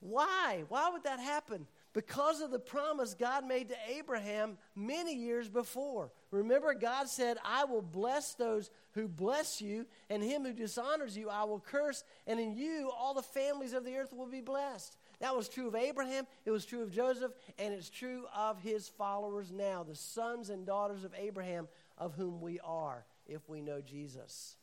Why? 0.00 0.64
Why 0.68 0.90
would 0.90 1.04
that 1.04 1.18
happen? 1.18 1.66
Because 1.94 2.40
of 2.40 2.50
the 2.50 2.58
promise 2.58 3.14
God 3.14 3.46
made 3.46 3.68
to 3.68 3.76
Abraham 3.88 4.58
many 4.74 5.14
years 5.14 5.48
before. 5.48 6.10
Remember, 6.30 6.74
God 6.74 7.08
said, 7.08 7.38
I 7.44 7.64
will 7.64 7.80
bless 7.80 8.34
those 8.34 8.68
who 8.92 9.08
bless 9.08 9.62
you, 9.62 9.86
and 10.10 10.22
him 10.22 10.44
who 10.44 10.52
dishonors 10.52 11.16
you 11.16 11.30
I 11.30 11.44
will 11.44 11.60
curse, 11.60 12.04
and 12.26 12.38
in 12.38 12.54
you 12.54 12.90
all 12.94 13.14
the 13.14 13.22
families 13.22 13.72
of 13.72 13.84
the 13.84 13.96
earth 13.96 14.12
will 14.12 14.26
be 14.26 14.40
blessed. 14.40 14.96
That 15.24 15.34
was 15.34 15.48
true 15.48 15.68
of 15.68 15.74
Abraham, 15.74 16.26
it 16.44 16.50
was 16.50 16.66
true 16.66 16.82
of 16.82 16.90
Joseph, 16.90 17.32
and 17.58 17.72
it's 17.72 17.88
true 17.88 18.26
of 18.36 18.60
his 18.60 18.90
followers 18.90 19.50
now, 19.50 19.82
the 19.82 19.94
sons 19.94 20.50
and 20.50 20.66
daughters 20.66 21.02
of 21.02 21.14
Abraham, 21.16 21.66
of 21.96 22.14
whom 22.14 22.42
we 22.42 22.60
are, 22.62 23.06
if 23.26 23.48
we 23.48 23.62
know 23.62 23.80
Jesus. 23.80 24.56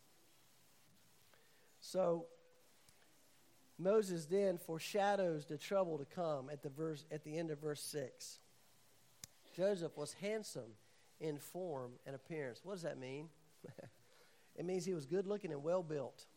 So, 1.80 2.28
Moses 3.80 4.26
then 4.26 4.60
foreshadows 4.60 5.48
the 5.48 5.58
trouble 5.58 5.98
to 5.98 6.06
come 6.06 6.52
at 6.52 6.62
the, 6.62 6.70
verse, 6.70 7.06
at 7.12 7.24
the 7.24 7.40
end 7.40 7.50
of 7.50 7.58
verse 7.58 7.82
6. 7.82 8.38
Joseph 9.58 9.98
was 9.98 10.14
handsome 10.22 10.76
in 11.20 11.40
form 11.40 11.94
and 12.06 12.16
appearance. 12.16 12.62
What 12.64 12.74
does 12.74 12.84
that 12.84 13.00
mean? 13.00 13.30
it 14.56 14.64
means 14.64 14.86
he 14.86 14.94
was 14.94 15.08
good 15.08 15.26
looking 15.26 15.52
and 15.52 15.64
well 15.64 15.82
built. 15.82 16.28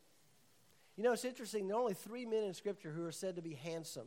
You 0.97 1.03
know, 1.03 1.13
it's 1.13 1.25
interesting. 1.25 1.67
There 1.67 1.77
are 1.77 1.81
only 1.81 1.95
three 1.95 2.25
men 2.25 2.45
in 2.45 2.55
Scripture 2.55 2.93
who 2.93 3.05
are 3.05 3.13
said 3.13 3.37
to 3.37 3.43
be 3.43 3.55
handsome. 3.55 4.07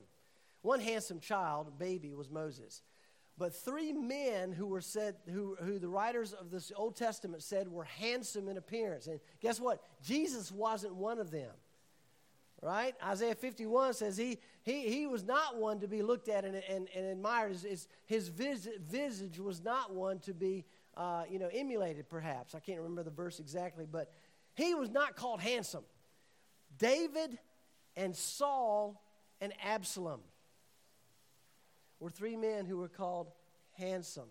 One 0.61 0.79
handsome 0.79 1.19
child, 1.19 1.77
baby, 1.77 2.13
was 2.13 2.29
Moses. 2.29 2.81
But 3.37 3.53
three 3.53 3.93
men 3.93 4.51
who 4.51 4.65
were 4.65 4.81
said, 4.81 5.15
who, 5.31 5.55
who 5.61 5.77
the 5.77 5.89
writers 5.89 6.33
of 6.33 6.49
this 6.49 6.71
Old 6.75 6.95
Testament 6.95 7.43
said 7.43 7.67
were 7.67 7.83
handsome 7.83 8.47
in 8.47 8.57
appearance. 8.57 9.07
And 9.07 9.19
guess 9.41 9.59
what? 9.59 9.83
Jesus 10.03 10.51
wasn't 10.51 10.95
one 10.95 11.19
of 11.19 11.29
them. 11.29 11.51
Right? 12.59 12.95
Isaiah 13.05 13.35
51 13.35 13.93
says 13.93 14.17
he, 14.17 14.39
he, 14.63 14.89
he 14.89 15.05
was 15.05 15.23
not 15.23 15.57
one 15.57 15.79
to 15.81 15.87
be 15.87 16.01
looked 16.01 16.27
at 16.27 16.43
and, 16.43 16.55
and, 16.67 16.87
and 16.95 17.05
admired. 17.05 17.55
His, 17.55 17.87
his 18.07 18.29
visage 18.29 19.37
was 19.37 19.63
not 19.63 19.93
one 19.93 20.17
to 20.21 20.33
be 20.33 20.65
uh, 20.95 21.23
you 21.29 21.37
know, 21.37 21.49
emulated, 21.53 22.09
perhaps. 22.09 22.55
I 22.55 22.59
can't 22.59 22.79
remember 22.79 23.03
the 23.03 23.11
verse 23.11 23.39
exactly, 23.39 23.85
but 23.89 24.11
he 24.55 24.73
was 24.73 24.89
not 24.89 25.15
called 25.15 25.39
handsome. 25.39 25.83
David 26.77 27.37
and 27.95 28.15
Saul 28.15 29.01
and 29.41 29.53
Absalom 29.63 30.21
were 31.99 32.09
three 32.09 32.35
men 32.35 32.65
who 32.65 32.77
were 32.77 32.89
called 32.89 33.31
handsome. 33.73 34.29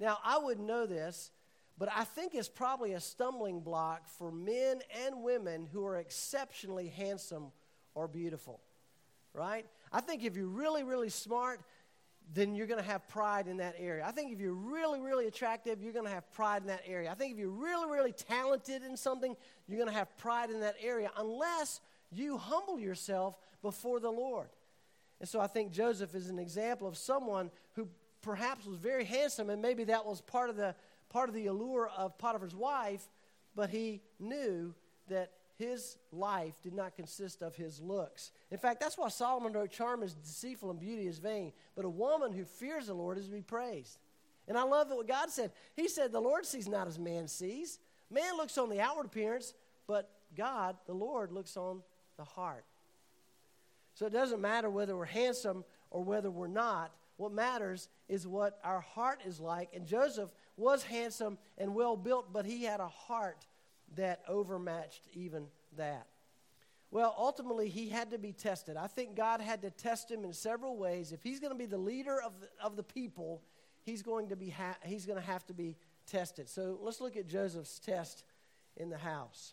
Now, 0.00 0.18
I 0.24 0.38
wouldn't 0.38 0.66
know 0.66 0.86
this, 0.86 1.30
but 1.78 1.88
I 1.94 2.04
think 2.04 2.34
it's 2.34 2.48
probably 2.48 2.92
a 2.92 3.00
stumbling 3.00 3.60
block 3.60 4.08
for 4.08 4.30
men 4.32 4.80
and 5.06 5.22
women 5.22 5.66
who 5.72 5.84
are 5.84 5.96
exceptionally 5.96 6.88
handsome 6.88 7.52
or 7.94 8.08
beautiful, 8.08 8.60
right? 9.32 9.66
I 9.92 10.00
think 10.00 10.24
if 10.24 10.36
you're 10.36 10.46
really, 10.46 10.84
really 10.84 11.08
smart, 11.08 11.60
then 12.34 12.54
you're 12.54 12.66
going 12.66 12.82
to 12.82 12.88
have 12.88 13.08
pride 13.08 13.46
in 13.46 13.56
that 13.58 13.74
area. 13.78 14.04
I 14.06 14.10
think 14.12 14.32
if 14.32 14.40
you're 14.40 14.52
really, 14.52 15.00
really 15.00 15.26
attractive, 15.26 15.82
you're 15.82 15.92
going 15.92 16.04
to 16.04 16.12
have 16.12 16.30
pride 16.32 16.62
in 16.62 16.68
that 16.68 16.82
area. 16.86 17.10
I 17.10 17.14
think 17.14 17.32
if 17.32 17.38
you're 17.38 17.48
really, 17.48 17.90
really 17.90 18.12
talented 18.12 18.82
in 18.82 18.96
something, 18.96 19.34
you're 19.66 19.78
going 19.78 19.90
to 19.90 19.96
have 19.96 20.14
pride 20.18 20.50
in 20.50 20.60
that 20.60 20.76
area 20.82 21.10
unless 21.16 21.80
you 22.12 22.36
humble 22.36 22.78
yourself 22.78 23.38
before 23.62 23.98
the 24.00 24.10
Lord. 24.10 24.48
And 25.20 25.28
so 25.28 25.40
I 25.40 25.46
think 25.46 25.72
Joseph 25.72 26.14
is 26.14 26.28
an 26.28 26.38
example 26.38 26.86
of 26.86 26.96
someone 26.96 27.50
who 27.74 27.88
perhaps 28.20 28.66
was 28.66 28.78
very 28.78 29.04
handsome, 29.04 29.50
and 29.50 29.62
maybe 29.62 29.84
that 29.84 30.04
was 30.04 30.20
part 30.20 30.50
of 30.50 30.56
the, 30.56 30.74
part 31.08 31.28
of 31.28 31.34
the 31.34 31.46
allure 31.46 31.90
of 31.96 32.18
Potiphar's 32.18 32.54
wife, 32.54 33.08
but 33.54 33.70
he 33.70 34.02
knew 34.20 34.74
that 35.08 35.32
his 35.58 35.96
life 36.12 36.54
did 36.62 36.72
not 36.72 36.94
consist 36.94 37.42
of 37.42 37.56
his 37.56 37.80
looks. 37.80 38.30
In 38.50 38.58
fact, 38.58 38.80
that's 38.80 38.96
why 38.96 39.08
Solomon 39.08 39.52
wrote, 39.52 39.72
Charm 39.72 40.04
is 40.04 40.14
deceitful 40.14 40.70
and 40.70 40.78
beauty 40.78 41.08
is 41.08 41.18
vain. 41.18 41.52
But 41.74 41.84
a 41.84 41.90
woman 41.90 42.32
who 42.32 42.44
fears 42.44 42.86
the 42.86 42.94
Lord 42.94 43.18
is 43.18 43.26
to 43.26 43.32
be 43.32 43.42
praised. 43.42 43.98
And 44.46 44.56
I 44.56 44.62
love 44.62 44.88
what 44.88 45.08
God 45.08 45.30
said. 45.30 45.50
He 45.74 45.88
said, 45.88 46.12
The 46.12 46.20
Lord 46.20 46.46
sees 46.46 46.68
not 46.68 46.86
as 46.86 46.98
man 46.98 47.26
sees. 47.26 47.80
Man 48.08 48.36
looks 48.36 48.56
on 48.56 48.70
the 48.70 48.80
outward 48.80 49.06
appearance, 49.06 49.52
but 49.86 50.08
God, 50.36 50.76
the 50.86 50.94
Lord, 50.94 51.32
looks 51.32 51.56
on 51.56 51.82
the 52.16 52.24
heart. 52.24 52.64
So 53.94 54.06
it 54.06 54.12
doesn't 54.12 54.40
matter 54.40 54.70
whether 54.70 54.96
we're 54.96 55.06
handsome 55.06 55.64
or 55.90 56.04
whether 56.04 56.30
we're 56.30 56.46
not. 56.46 56.92
What 57.16 57.32
matters 57.32 57.88
is 58.08 58.28
what 58.28 58.60
our 58.62 58.80
heart 58.80 59.22
is 59.26 59.40
like. 59.40 59.70
And 59.74 59.86
Joseph 59.86 60.30
was 60.56 60.84
handsome 60.84 61.36
and 61.58 61.74
well 61.74 61.96
built, 61.96 62.32
but 62.32 62.46
he 62.46 62.62
had 62.62 62.78
a 62.78 62.86
heart 62.86 63.44
that 63.96 64.22
overmatched 64.28 65.06
even 65.14 65.46
that. 65.76 66.06
Well, 66.90 67.14
ultimately, 67.18 67.68
he 67.68 67.88
had 67.88 68.10
to 68.12 68.18
be 68.18 68.32
tested. 68.32 68.76
I 68.76 68.86
think 68.86 69.14
God 69.14 69.40
had 69.40 69.60
to 69.62 69.70
test 69.70 70.10
him 70.10 70.24
in 70.24 70.32
several 70.32 70.76
ways. 70.76 71.12
If 71.12 71.22
he's 71.22 71.38
going 71.38 71.52
to 71.52 71.58
be 71.58 71.66
the 71.66 71.76
leader 71.78 72.20
of 72.20 72.32
the, 72.40 72.48
of 72.64 72.76
the 72.76 72.82
people, 72.82 73.42
he's 73.82 74.02
going, 74.02 74.28
to 74.28 74.36
be 74.36 74.48
ha- 74.48 74.78
he's 74.84 75.04
going 75.04 75.20
to 75.20 75.26
have 75.26 75.46
to 75.48 75.54
be 75.54 75.76
tested. 76.06 76.48
So 76.48 76.78
let's 76.80 77.00
look 77.00 77.16
at 77.16 77.28
Joseph's 77.28 77.78
test 77.78 78.24
in 78.76 78.88
the 78.88 78.96
house. 78.96 79.52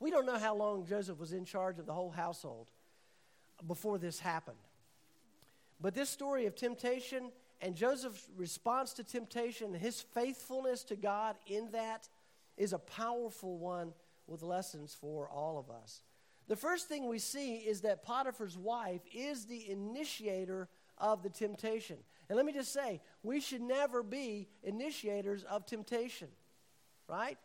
We 0.00 0.10
don't 0.10 0.24
know 0.26 0.38
how 0.38 0.54
long 0.54 0.86
Joseph 0.86 1.18
was 1.18 1.32
in 1.32 1.44
charge 1.44 1.78
of 1.78 1.86
the 1.86 1.92
whole 1.92 2.10
household 2.10 2.70
before 3.66 3.98
this 3.98 4.18
happened. 4.18 4.56
But 5.80 5.94
this 5.94 6.08
story 6.08 6.46
of 6.46 6.56
temptation 6.56 7.30
and 7.60 7.74
Joseph's 7.74 8.26
response 8.36 8.92
to 8.94 9.04
temptation 9.04 9.74
his 9.74 10.00
faithfulness 10.00 10.84
to 10.84 10.96
God 10.96 11.36
in 11.46 11.70
that 11.72 12.08
is 12.56 12.72
a 12.72 12.78
powerful 12.78 13.58
one 13.58 13.92
with 14.26 14.42
lessons 14.42 14.96
for 14.98 15.28
all 15.28 15.58
of 15.58 15.70
us. 15.70 16.02
The 16.48 16.56
first 16.56 16.88
thing 16.88 17.08
we 17.08 17.18
see 17.18 17.56
is 17.56 17.82
that 17.82 18.04
Potiphar's 18.04 18.56
wife 18.56 19.00
is 19.12 19.46
the 19.46 19.70
initiator 19.70 20.68
of 20.98 21.22
the 21.22 21.30
temptation. 21.30 21.96
And 22.28 22.36
let 22.36 22.46
me 22.46 22.52
just 22.52 22.72
say, 22.72 23.00
we 23.22 23.40
should 23.40 23.62
never 23.62 24.02
be 24.02 24.48
initiators 24.62 25.42
of 25.44 25.66
temptation, 25.66 26.28
right? 27.08 27.38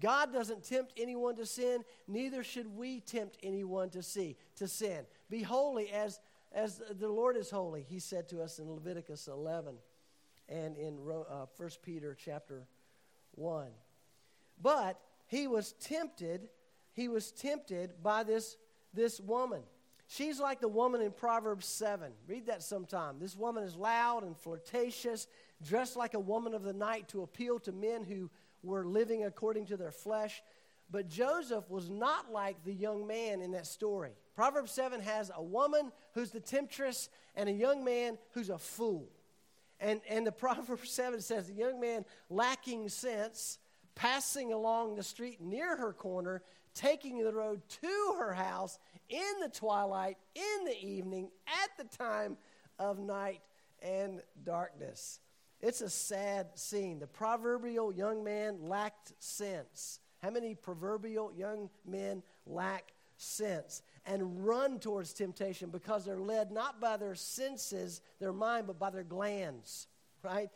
God 0.00 0.32
doesn't 0.32 0.64
tempt 0.64 0.92
anyone 0.96 1.36
to 1.36 1.46
sin, 1.46 1.84
neither 2.08 2.42
should 2.42 2.76
we 2.76 3.00
tempt 3.00 3.36
anyone 3.42 3.90
to 3.90 4.02
see 4.02 4.36
to 4.56 4.68
sin. 4.68 5.04
Be 5.28 5.42
holy 5.42 5.90
as 5.90 6.18
as 6.54 6.80
the 6.98 7.08
Lord 7.08 7.36
is 7.36 7.50
holy, 7.50 7.82
he 7.88 7.98
said 7.98 8.28
to 8.28 8.42
us 8.42 8.58
in 8.58 8.70
Leviticus 8.70 9.26
11 9.26 9.74
and 10.48 10.76
in 10.76 10.98
uh, 11.08 11.46
1 11.56 11.70
Peter 11.82 12.16
chapter 12.18 12.66
1. 13.32 13.68
But 14.62 15.00
he 15.26 15.46
was 15.46 15.72
tempted, 15.72 16.48
he 16.92 17.08
was 17.08 17.32
tempted 17.32 18.02
by 18.02 18.22
this, 18.22 18.56
this 18.94 19.20
woman. 19.20 19.62
She's 20.06 20.38
like 20.38 20.60
the 20.60 20.68
woman 20.68 21.00
in 21.00 21.10
Proverbs 21.10 21.66
7. 21.66 22.12
Read 22.28 22.46
that 22.46 22.62
sometime. 22.62 23.16
This 23.18 23.34
woman 23.34 23.64
is 23.64 23.74
loud 23.74 24.24
and 24.24 24.36
flirtatious, 24.36 25.26
dressed 25.66 25.96
like 25.96 26.14
a 26.14 26.20
woman 26.20 26.54
of 26.54 26.62
the 26.62 26.74
night 26.74 27.08
to 27.08 27.22
appeal 27.22 27.58
to 27.60 27.72
men 27.72 28.04
who 28.04 28.30
were 28.62 28.84
living 28.84 29.24
according 29.24 29.66
to 29.66 29.76
their 29.76 29.90
flesh. 29.90 30.42
But 30.90 31.08
Joseph 31.08 31.70
was 31.70 31.88
not 31.88 32.30
like 32.30 32.62
the 32.64 32.74
young 32.74 33.06
man 33.06 33.40
in 33.40 33.52
that 33.52 33.66
story. 33.66 34.10
Proverbs 34.36 34.72
7 34.72 35.00
has 35.00 35.30
a 35.34 35.42
woman 35.42 35.90
who's 36.12 36.30
the 36.30 36.40
temptress 36.40 37.08
and 37.34 37.48
a 37.48 37.52
young 37.52 37.82
man 37.82 38.18
who's 38.32 38.50
a 38.50 38.58
fool. 38.58 39.08
And, 39.80 40.02
and 40.08 40.26
the 40.26 40.32
Proverbs 40.32 40.90
7 40.90 41.22
says 41.22 41.46
the 41.46 41.54
young 41.54 41.80
man 41.80 42.04
lacking 42.28 42.90
sense, 42.90 43.58
passing 43.94 44.52
along 44.52 44.96
the 44.96 45.02
street 45.02 45.40
near 45.40 45.76
her 45.76 45.92
corner, 45.92 46.42
taking 46.74 47.22
the 47.22 47.32
road 47.32 47.62
to 47.68 48.16
her 48.18 48.32
house 48.32 48.78
in 49.08 49.40
the 49.40 49.48
twilight, 49.48 50.16
in 50.34 50.64
the 50.64 50.84
evening, 50.84 51.30
at 51.46 51.70
the 51.76 51.96
time 51.96 52.36
of 52.78 52.98
night 52.98 53.40
and 53.82 54.22
darkness. 54.44 55.20
It's 55.60 55.80
a 55.80 55.90
sad 55.90 56.48
scene. 56.54 56.98
The 56.98 57.06
proverbial 57.06 57.92
young 57.92 58.24
man 58.24 58.58
lacked 58.62 59.12
sense. 59.20 60.00
How 60.20 60.30
many 60.30 60.54
proverbial 60.54 61.32
young 61.32 61.70
men 61.86 62.22
lack 62.46 62.92
sense 63.16 63.82
and 64.04 64.44
run 64.44 64.80
towards 64.80 65.12
temptation 65.12 65.70
because 65.70 66.04
they're 66.04 66.18
led 66.18 66.50
not 66.50 66.80
by 66.80 66.96
their 66.96 67.14
senses, 67.14 68.00
their 68.18 68.32
mind, 68.32 68.66
but 68.66 68.78
by 68.78 68.90
their 68.90 69.04
glands, 69.04 69.86
right? 70.22 70.50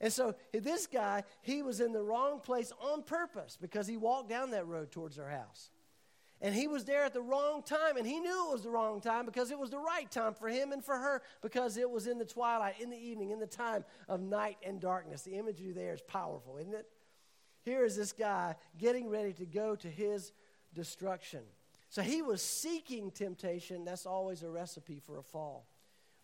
And 0.00 0.12
so 0.12 0.34
this 0.52 0.86
guy, 0.86 1.24
he 1.42 1.62
was 1.62 1.80
in 1.80 1.92
the 1.92 2.02
wrong 2.02 2.40
place 2.40 2.72
on 2.80 3.02
purpose 3.02 3.56
because 3.60 3.86
he 3.86 3.96
walked 3.96 4.28
down 4.28 4.50
that 4.50 4.66
road 4.66 4.90
towards 4.90 5.16
their 5.16 5.30
house. 5.30 5.70
And 6.42 6.54
he 6.54 6.68
was 6.68 6.84
there 6.84 7.04
at 7.04 7.14
the 7.14 7.22
wrong 7.22 7.62
time, 7.62 7.96
and 7.96 8.06
he 8.06 8.20
knew 8.20 8.48
it 8.48 8.52
was 8.52 8.62
the 8.62 8.70
wrong 8.70 9.00
time 9.00 9.24
because 9.24 9.50
it 9.50 9.58
was 9.58 9.70
the 9.70 9.78
right 9.78 10.10
time 10.10 10.34
for 10.34 10.48
him 10.48 10.72
and 10.72 10.84
for 10.84 10.96
her 10.96 11.22
because 11.40 11.78
it 11.78 11.90
was 11.90 12.06
in 12.06 12.18
the 12.18 12.26
twilight, 12.26 12.74
in 12.78 12.90
the 12.90 12.98
evening, 12.98 13.30
in 13.30 13.40
the 13.40 13.46
time 13.46 13.86
of 14.06 14.20
night 14.20 14.58
and 14.62 14.78
darkness. 14.78 15.22
The 15.22 15.36
imagery 15.36 15.72
there 15.72 15.94
is 15.94 16.02
powerful, 16.02 16.58
isn't 16.58 16.74
it? 16.74 16.86
Here 17.64 17.84
is 17.84 17.96
this 17.96 18.12
guy 18.12 18.54
getting 18.76 19.08
ready 19.08 19.32
to 19.34 19.46
go 19.46 19.76
to 19.76 19.88
his 19.88 20.32
destruction. 20.74 21.40
So 21.88 22.02
he 22.02 22.20
was 22.20 22.42
seeking 22.42 23.10
temptation. 23.10 23.86
That's 23.86 24.04
always 24.04 24.42
a 24.42 24.50
recipe 24.50 25.00
for 25.00 25.18
a 25.18 25.22
fall. 25.22 25.66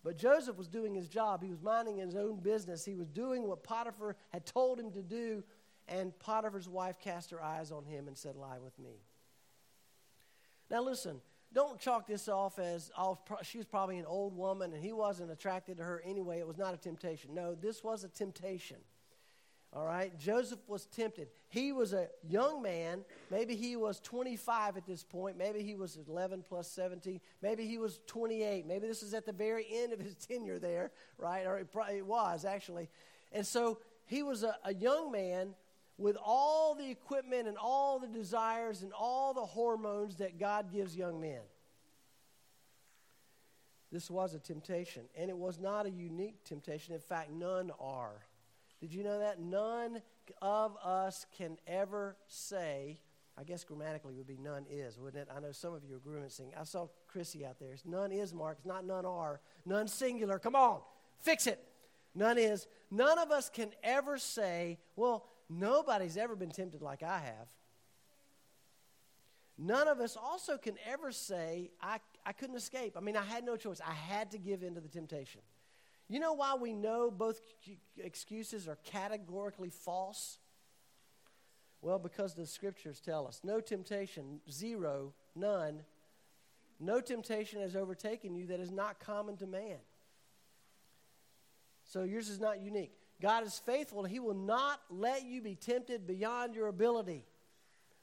But 0.04 0.18
Joseph 0.18 0.56
was 0.56 0.68
doing 0.68 0.94
his 0.94 1.08
job. 1.08 1.42
He 1.42 1.50
was 1.50 1.62
minding 1.62 1.98
his 1.98 2.16
own 2.16 2.40
business. 2.40 2.84
He 2.84 2.94
was 2.94 3.08
doing 3.08 3.46
what 3.46 3.62
Potiphar 3.62 4.16
had 4.30 4.44
told 4.44 4.80
him 4.80 4.90
to 4.92 5.02
do, 5.02 5.44
and 5.86 6.18
Potiphar's 6.18 6.68
wife 6.68 6.98
cast 6.98 7.30
her 7.30 7.42
eyes 7.42 7.70
on 7.70 7.84
him 7.84 8.08
and 8.08 8.16
said, 8.16 8.34
Lie 8.34 8.58
with 8.58 8.78
me. 8.78 9.02
Now, 10.70 10.82
listen, 10.82 11.20
don't 11.52 11.78
chalk 11.78 12.06
this 12.06 12.28
off 12.28 12.58
as 12.58 12.90
oh, 12.96 13.18
she 13.42 13.58
was 13.58 13.66
probably 13.66 13.98
an 13.98 14.06
old 14.06 14.36
woman 14.36 14.72
and 14.72 14.82
he 14.82 14.92
wasn't 14.92 15.30
attracted 15.30 15.76
to 15.76 15.84
her 15.84 16.02
anyway. 16.04 16.38
It 16.38 16.46
was 16.46 16.56
not 16.56 16.72
a 16.72 16.78
temptation. 16.78 17.34
No, 17.34 17.54
this 17.54 17.84
was 17.84 18.04
a 18.04 18.08
temptation. 18.08 18.78
All 19.74 19.86
right, 19.86 20.16
Joseph 20.18 20.58
was 20.68 20.84
tempted. 20.84 21.28
He 21.48 21.72
was 21.72 21.94
a 21.94 22.08
young 22.28 22.60
man. 22.60 23.06
Maybe 23.30 23.56
he 23.56 23.74
was 23.76 24.00
25 24.00 24.76
at 24.76 24.86
this 24.86 25.02
point. 25.02 25.38
Maybe 25.38 25.62
he 25.62 25.74
was 25.74 25.98
11 26.08 26.44
plus 26.46 26.70
17. 26.70 27.20
Maybe 27.40 27.66
he 27.66 27.78
was 27.78 28.00
28. 28.06 28.66
Maybe 28.66 28.86
this 28.86 29.02
is 29.02 29.14
at 29.14 29.24
the 29.24 29.32
very 29.32 29.66
end 29.70 29.94
of 29.94 29.98
his 29.98 30.14
tenure 30.28 30.58
there, 30.58 30.90
right? 31.16 31.46
Or 31.46 31.58
it, 31.58 31.72
probably, 31.72 32.02
was 32.02 32.44
actually. 32.44 32.90
And 33.32 33.46
so 33.46 33.78
he 34.04 34.22
was 34.22 34.42
a, 34.42 34.56
a 34.62 34.74
young 34.74 35.10
man 35.10 35.54
with 35.96 36.18
all 36.22 36.74
the 36.74 36.90
equipment 36.90 37.48
and 37.48 37.56
all 37.56 37.98
the 37.98 38.08
desires 38.08 38.82
and 38.82 38.92
all 38.92 39.32
the 39.32 39.46
hormones 39.46 40.16
that 40.16 40.38
God 40.38 40.70
gives 40.70 40.94
young 40.94 41.18
men. 41.18 41.40
This 43.90 44.10
was 44.10 44.34
a 44.34 44.38
temptation, 44.38 45.02
and 45.16 45.30
it 45.30 45.36
was 45.36 45.58
not 45.58 45.86
a 45.86 45.90
unique 45.90 46.44
temptation. 46.44 46.94
In 46.94 47.00
fact, 47.00 47.30
none 47.30 47.70
are. 47.78 48.22
Did 48.82 48.92
you 48.92 49.02
know 49.02 49.20
that? 49.20 49.40
None 49.40 50.02
of 50.42 50.76
us 50.84 51.24
can 51.34 51.56
ever 51.66 52.18
say, 52.26 53.00
I 53.38 53.44
guess 53.44 53.64
grammatically 53.64 54.12
would 54.14 54.26
be 54.26 54.36
none 54.36 54.66
is, 54.68 54.98
wouldn't 54.98 55.22
it? 55.22 55.34
I 55.34 55.40
know 55.40 55.52
some 55.52 55.72
of 55.72 55.82
you 55.84 55.96
are 55.96 56.00
grimacing. 56.00 56.52
I 56.60 56.64
saw 56.64 56.88
Chrissy 57.08 57.46
out 57.46 57.58
there. 57.58 57.72
It's 57.72 57.86
none 57.86 58.12
is, 58.12 58.34
Mark. 58.34 58.58
It's 58.58 58.66
not 58.66 58.84
none 58.84 59.06
are. 59.06 59.40
None 59.64 59.88
singular. 59.88 60.38
Come 60.38 60.56
on, 60.56 60.80
fix 61.20 61.46
it. 61.46 61.58
None 62.14 62.36
is. 62.36 62.66
None 62.90 63.18
of 63.18 63.30
us 63.30 63.48
can 63.48 63.70
ever 63.82 64.18
say, 64.18 64.78
well, 64.96 65.24
Nobody's 65.58 66.16
ever 66.16 66.34
been 66.34 66.50
tempted 66.50 66.82
like 66.82 67.02
I 67.02 67.18
have. 67.18 67.48
None 69.58 69.86
of 69.86 70.00
us 70.00 70.16
also 70.16 70.56
can 70.56 70.76
ever 70.86 71.12
say, 71.12 71.70
I, 71.80 71.98
I 72.24 72.32
couldn't 72.32 72.56
escape. 72.56 72.96
I 72.96 73.00
mean, 73.00 73.16
I 73.16 73.22
had 73.22 73.44
no 73.44 73.56
choice. 73.56 73.80
I 73.86 73.92
had 73.92 74.30
to 74.30 74.38
give 74.38 74.62
in 74.62 74.74
to 74.74 74.80
the 74.80 74.88
temptation. 74.88 75.42
You 76.08 76.20
know 76.20 76.32
why 76.32 76.54
we 76.54 76.72
know 76.72 77.10
both 77.10 77.40
excuses 77.96 78.68
are 78.68 78.78
categorically 78.84 79.70
false? 79.70 80.38
Well, 81.80 81.98
because 81.98 82.34
the 82.34 82.46
scriptures 82.46 83.00
tell 83.00 83.26
us 83.26 83.40
no 83.42 83.60
temptation, 83.60 84.40
zero, 84.50 85.14
none. 85.34 85.80
No 86.78 87.00
temptation 87.00 87.60
has 87.60 87.76
overtaken 87.76 88.34
you 88.34 88.46
that 88.46 88.60
is 88.60 88.70
not 88.70 89.00
common 89.00 89.36
to 89.38 89.46
man. 89.46 89.78
So 91.84 92.04
yours 92.04 92.28
is 92.28 92.40
not 92.40 92.60
unique. 92.60 92.92
God 93.20 93.46
is 93.46 93.58
faithful, 93.58 94.04
He 94.04 94.18
will 94.18 94.34
not 94.34 94.80
let 94.90 95.24
you 95.24 95.40
be 95.40 95.54
tempted 95.54 96.06
beyond 96.06 96.54
your 96.54 96.66
ability. 96.66 97.24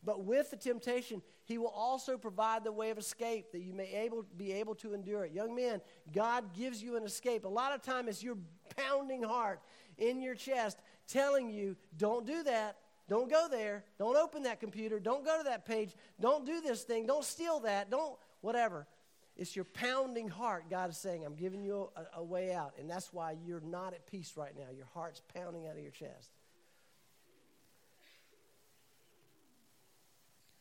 But 0.04 0.24
with 0.24 0.52
the 0.52 0.58
temptation, 0.58 1.22
He 1.44 1.58
will 1.58 1.74
also 1.76 2.18
provide 2.18 2.64
the 2.64 2.72
way 2.72 2.90
of 2.90 2.98
escape 2.98 3.52
that 3.52 3.62
you 3.62 3.74
may 3.74 3.94
able, 3.94 4.26
be 4.38 4.54
able 4.54 4.76
to 4.76 4.94
endure 4.94 5.26
it. 5.26 5.34
Young 5.34 5.56
men, 5.56 5.82
God 6.14 6.54
gives 6.54 6.82
you 6.82 6.96
an 6.96 7.04
escape. 7.04 7.46
A 7.46 7.50
lot 7.50 7.74
of 7.74 7.82
time 7.82 8.08
it's 8.08 8.24
your 8.24 8.38
pounding 8.78 9.24
heart 9.24 9.60
in 9.98 10.22
your 10.22 10.36
chest 10.36 10.80
telling 11.08 11.50
you, 11.50 11.76
don't 11.98 12.26
do 12.26 12.44
that. 12.44 12.78
Don't 13.10 13.30
go 13.30 13.48
there. 13.50 13.84
Don't 13.98 14.16
open 14.16 14.44
that 14.44 14.60
computer. 14.60 15.00
Don't 15.00 15.26
go 15.26 15.38
to 15.40 15.44
that 15.46 15.66
page. 15.66 15.96
Don't 16.22 16.46
do 16.46 16.62
this 16.62 16.84
thing. 16.84 17.08
Don't 17.08 17.26
steal 17.26 17.60
that. 17.62 17.90
Don't, 17.90 18.16
whatever. 18.42 18.88
It's 19.36 19.56
your 19.56 19.66
pounding 19.66 20.28
heart. 20.28 20.66
God 20.70 20.92
is 20.92 20.98
saying, 20.98 21.26
I'm 21.26 21.36
giving 21.36 21.64
you 21.64 21.90
a, 21.96 22.20
a, 22.20 22.24
way 22.24 22.54
out. 22.54 22.74
And 22.78 22.90
that's 22.90 23.12
why 23.12 23.36
you're 23.46 23.62
not 23.62 23.94
at 23.94 24.06
peace 24.06 24.34
right 24.36 24.54
now. 24.56 24.66
Your 24.76 24.86
heart's 24.94 25.22
pounding 25.34 25.66
out 25.66 25.76
of 25.76 25.82
your 25.82 25.92
chest. 25.92 26.30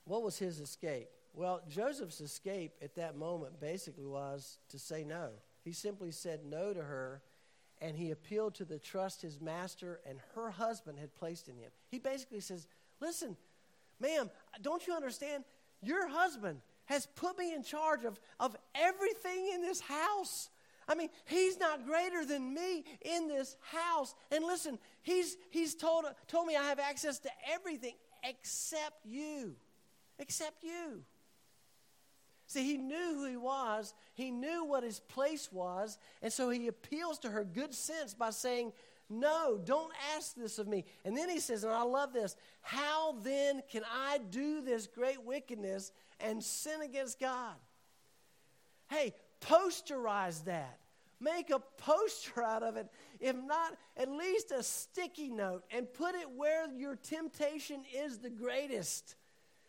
What 0.09 0.23
was 0.23 0.39
his 0.39 0.59
escape? 0.59 1.09
Well, 1.35 1.61
Joseph's 1.69 2.23
escape 2.23 2.73
at 2.83 2.95
that 2.97 3.17
moment 3.17 3.61
basically 3.61 4.07
was 4.07 4.59
to 4.71 4.79
say 4.79 5.05
no. 5.05 5.29
He 5.63 5.73
simply 5.73 6.13
said 6.13 6.41
no 6.47 6.73
to 6.73 6.83
her, 6.83 7.21
and 7.83 7.95
he 7.95 8.11
appealed 8.11 8.55
to 8.55 8.65
the 8.65 8.79
trust 8.79 9.21
his 9.21 9.39
master 9.39 10.01
and 10.09 10.19
her 10.35 10.51
husband 10.51 10.99
had 10.99 11.15
placed 11.15 11.49
in 11.49 11.57
him. 11.57 11.71
He 11.91 11.99
basically 11.99 12.41
says, 12.41 12.67
Listen, 13.01 13.37
ma'am, 14.01 14.31
don't 14.63 14.85
you 14.87 14.95
understand? 14.95 15.45
Your 15.83 16.09
husband 16.09 16.63
has 16.87 17.07
put 17.15 17.39
me 17.39 17.55
in 17.55 17.63
charge 17.63 18.05
of, 18.05 18.19
of 18.41 18.57
everything 18.75 19.51
in 19.55 19.61
this 19.61 19.81
house. 19.81 20.49
I 20.89 20.95
mean, 20.95 21.11
he's 21.27 21.61
not 21.61 21.85
greater 21.87 22.25
than 22.25 22.55
me 22.55 22.83
in 23.03 23.29
this 23.29 23.57
house. 23.61 24.15
And 24.33 24.43
listen, 24.43 24.79
he's, 25.03 25.37
he's 25.51 25.75
told, 25.75 26.07
told 26.27 26.47
me 26.47 26.57
I 26.57 26.65
have 26.65 26.79
access 26.79 27.19
to 27.21 27.31
everything 27.53 27.95
except 28.25 29.05
you. 29.05 29.55
Except 30.19 30.63
you. 30.63 31.03
See, 32.47 32.65
he 32.65 32.79
knew 32.79 33.15
who 33.15 33.27
he 33.27 33.37
was, 33.37 33.93
he 34.15 34.31
knew 34.31 34.65
what 34.65 34.83
his 34.83 35.01
place 35.01 35.53
was, 35.53 35.99
and 36.23 36.33
so 36.33 36.49
he 36.49 36.67
appeals 36.67 37.19
to 37.21 37.31
her 37.31 37.45
good 37.45 37.75
sense 37.75 38.15
by 38.15 38.31
saying, 38.31 38.73
No, 39.11 39.61
don't 39.63 39.93
ask 40.17 40.35
this 40.35 40.59
of 40.59 40.67
me. 40.67 40.87
And 41.05 41.15
then 41.15 41.29
he 41.29 41.41
says, 41.41 41.63
and 41.63 41.73
I 41.73 41.83
love 41.83 42.15
this, 42.15 42.37
how 42.63 43.17
then 43.23 43.63
can 43.71 43.83
I 43.93 44.19
do 44.31 44.63
this 44.63 44.87
great 44.87 45.23
wickedness 45.23 45.93
and 46.21 46.43
sin 46.43 46.83
against 46.83 47.21
God. 47.21 47.55
Hey, 48.89 49.15
posterize 49.41 50.45
that. 50.45 50.79
Make 51.21 51.51
a 51.51 51.59
poster 51.79 52.43
out 52.43 52.63
of 52.63 52.77
it, 52.77 52.87
if 53.19 53.35
not 53.35 53.77
at 53.97 54.09
least 54.09 54.53
a 54.53 54.63
sticky 54.63 55.31
note, 55.31 55.65
and 55.71 55.93
put 55.93 56.15
it 56.15 56.31
where 56.37 56.73
your 56.73 56.95
temptation 56.95 57.83
is 57.93 58.19
the 58.19 58.31
greatest. 58.31 59.17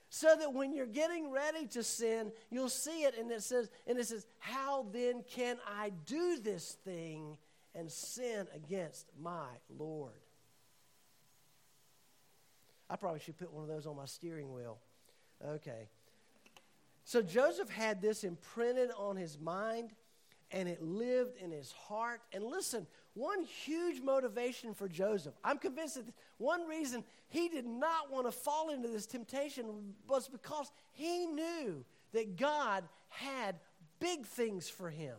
So 0.09 0.35
that 0.39 0.53
when 0.53 0.73
you're 0.73 0.87
getting 0.87 1.29
ready 1.31 1.67
to 1.67 1.83
sin, 1.83 2.31
you'll 2.49 2.69
see 2.69 3.03
it 3.03 3.15
and 3.17 3.31
it 3.31 3.43
says, 3.43 3.69
and 3.85 3.97
it 3.99 4.07
says, 4.07 4.25
How 4.39 4.87
then 4.91 5.23
can 5.29 5.57
I 5.67 5.91
do 6.05 6.39
this 6.39 6.77
thing 6.83 7.37
and 7.75 7.91
sin 7.91 8.47
against 8.55 9.05
my 9.21 9.47
Lord? 9.77 10.19
I 12.89 12.95
probably 12.95 13.19
should 13.19 13.37
put 13.37 13.53
one 13.53 13.61
of 13.63 13.69
those 13.69 13.85
on 13.85 13.95
my 13.95 14.05
steering 14.05 14.51
wheel. 14.51 14.79
Okay. 15.45 15.89
So 17.03 17.21
Joseph 17.21 17.69
had 17.69 18.01
this 18.01 18.23
imprinted 18.23 18.89
on 18.97 19.15
his 19.15 19.39
mind 19.39 19.91
and 20.51 20.67
it 20.67 20.81
lived 20.81 21.37
in 21.37 21.51
his 21.51 21.71
heart. 21.71 22.21
And 22.33 22.43
listen, 22.43 22.87
one 23.13 23.43
huge 23.43 24.01
motivation 24.01 24.73
for 24.73 24.87
Joseph, 24.87 25.33
I'm 25.43 25.57
convinced 25.57 25.95
that 25.95 26.05
one 26.37 26.67
reason 26.67 27.03
he 27.27 27.49
did 27.49 27.65
not 27.65 28.11
want 28.11 28.25
to 28.25 28.31
fall 28.31 28.69
into 28.69 28.87
this 28.87 29.05
temptation 29.05 29.93
was 30.07 30.27
because 30.27 30.71
he 30.93 31.25
knew 31.25 31.83
that 32.13 32.37
God 32.37 32.83
had 33.09 33.55
big 33.99 34.25
things 34.25 34.69
for 34.69 34.89
him. 34.89 35.15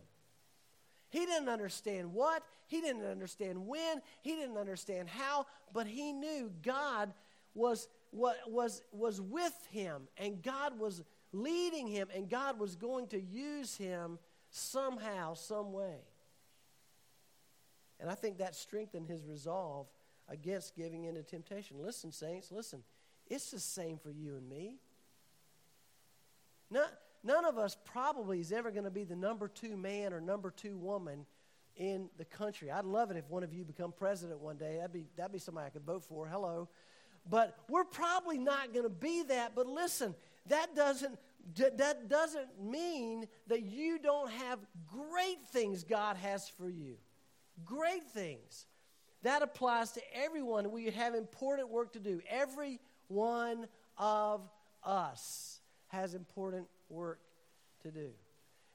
He 1.11 1.27
didn't 1.27 1.49
understand 1.49 2.13
what, 2.13 2.43
he 2.67 2.81
didn't 2.81 3.05
understand 3.05 3.67
when, 3.67 4.01
he 4.23 4.37
didn't 4.37 4.57
understand 4.57 5.09
how, 5.09 5.47
but 5.73 5.87
he 5.87 6.13
knew 6.13 6.53
God 6.63 7.13
was 7.55 7.89
was, 8.13 8.83
was 8.93 9.21
with 9.21 9.55
him, 9.71 10.09
and 10.17 10.43
God 10.43 10.79
was 10.79 11.03
leading 11.33 11.87
him, 11.87 12.09
and 12.15 12.29
God 12.29 12.59
was 12.59 12.75
going 12.75 13.07
to 13.09 13.21
use 13.21 13.77
him 13.77 14.19
somehow, 14.51 15.35
some 15.35 15.73
way. 15.73 15.99
And 18.01 18.11
I 18.11 18.15
think 18.15 18.39
that 18.39 18.55
strengthened 18.55 19.07
his 19.07 19.25
resolve 19.27 19.87
against 20.29 20.75
giving 20.75 21.05
in 21.05 21.15
to 21.15 21.23
temptation. 21.23 21.77
Listen, 21.81 22.13
saints, 22.13 22.51
listen. 22.51 22.83
It's 23.29 23.51
the 23.51 23.61
same 23.61 23.99
for 23.99 24.11
you 24.11 24.37
and 24.37 24.49
me. 24.49 24.79
None, 26.71 26.89
none 27.23 27.45
of 27.45 27.59
us 27.59 27.77
probably 27.85 28.41
is 28.41 28.53
ever 28.53 28.71
going 28.71 28.85
to 28.85 28.91
be 28.91 29.05
the 29.05 29.17
number 29.17 29.49
two 29.49 29.77
man 29.77 30.13
or 30.13 30.21
number 30.21 30.51
two 30.51 30.77
woman 30.77 31.27
in 31.77 32.09
the 32.17 32.25
country. 32.25 32.71
I'd 32.71 32.85
love 32.85 33.11
it 33.11 33.17
if 33.17 33.29
one 33.29 33.43
of 33.43 33.53
you 33.53 33.65
become 33.65 33.93
president 33.93 34.41
one 34.41 34.57
day. 34.57 34.77
That'd 34.77 34.93
be, 34.93 35.05
that'd 35.17 35.33
be 35.33 35.39
somebody 35.39 35.67
I 35.67 35.71
could 35.71 35.85
vote 35.85 36.05
for. 36.05 36.27
Hello. 36.27 36.69
But 37.29 37.57
we're 37.69 37.85
probably 37.85 38.39
not 38.39 38.73
going 38.73 38.85
to 38.85 38.91
be 38.91 39.25
that. 39.25 39.55
But 39.55 39.67
listen, 39.67 40.15
that 40.47 40.75
doesn't, 40.75 41.19
that 41.57 42.09
doesn't 42.09 42.63
mean 42.63 43.27
that 43.49 43.63
you 43.63 43.99
don't 43.99 44.31
have 44.31 44.59
great 44.87 45.45
things 45.53 45.85
God 45.85 46.17
has 46.17 46.49
for 46.49 46.69
you. 46.69 46.97
Great 47.65 48.05
things. 48.05 48.67
That 49.23 49.43
applies 49.43 49.93
to 49.93 50.01
everyone. 50.15 50.71
We 50.71 50.91
have 50.91 51.15
important 51.15 51.69
work 51.69 51.93
to 51.93 51.99
do. 51.99 52.21
Every 52.29 52.81
one 53.09 53.67
of 53.99 54.49
us 54.83 55.61
has 55.89 56.15
important 56.15 56.67
work 56.89 57.21
to 57.83 57.91
do. 57.91 58.11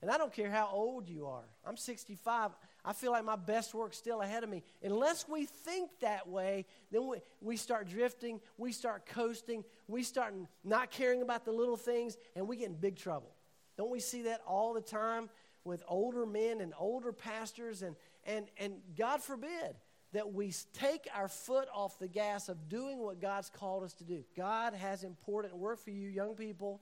And 0.01 0.11
I 0.11 0.17
don't 0.17 0.31
care 0.31 0.51
how 0.51 0.69
old 0.71 1.09
you 1.09 1.25
are. 1.25 1.45
I'm 1.65 1.77
65. 1.77 2.51
I 2.83 2.93
feel 2.93 3.11
like 3.11 3.25
my 3.25 3.37
best 3.37 3.73
work's 3.73 3.97
still 3.97 4.21
ahead 4.21 4.43
of 4.43 4.49
me. 4.49 4.61
Unless 4.83 5.27
we 5.27 5.45
think 5.45 5.89
that 6.01 6.27
way, 6.27 6.65
then 6.91 7.07
we, 7.07 7.17
we 7.41 7.57
start 7.57 7.89
drifting, 7.89 8.39
we 8.57 8.71
start 8.71 9.07
coasting, 9.07 9.63
we 9.87 10.03
start 10.03 10.35
not 10.63 10.91
caring 10.91 11.23
about 11.23 11.45
the 11.45 11.51
little 11.51 11.77
things, 11.77 12.17
and 12.35 12.47
we 12.47 12.57
get 12.57 12.69
in 12.69 12.75
big 12.75 12.97
trouble. 12.97 13.31
Don't 13.77 13.89
we 13.89 13.99
see 13.99 14.23
that 14.23 14.41
all 14.45 14.73
the 14.73 14.81
time 14.81 15.29
with 15.63 15.81
older 15.87 16.25
men 16.25 16.61
and 16.61 16.73
older 16.77 17.11
pastors? 17.11 17.81
And, 17.81 17.95
and, 18.25 18.45
and 18.57 18.75
God 18.97 19.21
forbid 19.21 19.75
that 20.13 20.33
we 20.33 20.53
take 20.73 21.07
our 21.13 21.27
foot 21.27 21.67
off 21.73 21.99
the 21.99 22.07
gas 22.07 22.47
of 22.47 22.69
doing 22.69 22.99
what 22.99 23.19
God's 23.19 23.49
called 23.49 23.83
us 23.83 23.93
to 23.95 24.03
do. 24.03 24.23
God 24.35 24.73
has 24.73 25.03
important 25.03 25.57
work 25.57 25.79
for 25.79 25.91
you, 25.91 26.07
young 26.07 26.35
people. 26.35 26.81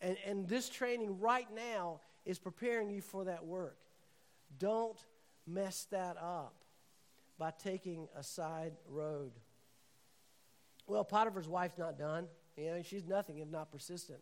And, 0.00 0.16
and 0.24 0.48
this 0.48 0.68
training 0.68 1.18
right 1.18 1.48
now 1.54 2.00
is 2.24 2.38
preparing 2.38 2.88
you 2.88 3.00
for 3.00 3.24
that 3.24 3.44
work. 3.44 3.78
Don't 4.58 4.98
mess 5.46 5.86
that 5.90 6.16
up 6.16 6.54
by 7.38 7.50
taking 7.50 8.08
a 8.16 8.22
side 8.22 8.72
road. 8.88 9.32
Well, 10.86 11.04
Potiphar's 11.04 11.48
wife's 11.48 11.78
not 11.78 11.98
done. 11.98 12.28
You 12.56 12.66
know, 12.66 12.82
she's 12.82 13.04
nothing 13.04 13.38
if 13.38 13.48
not 13.48 13.70
persistent. 13.70 14.20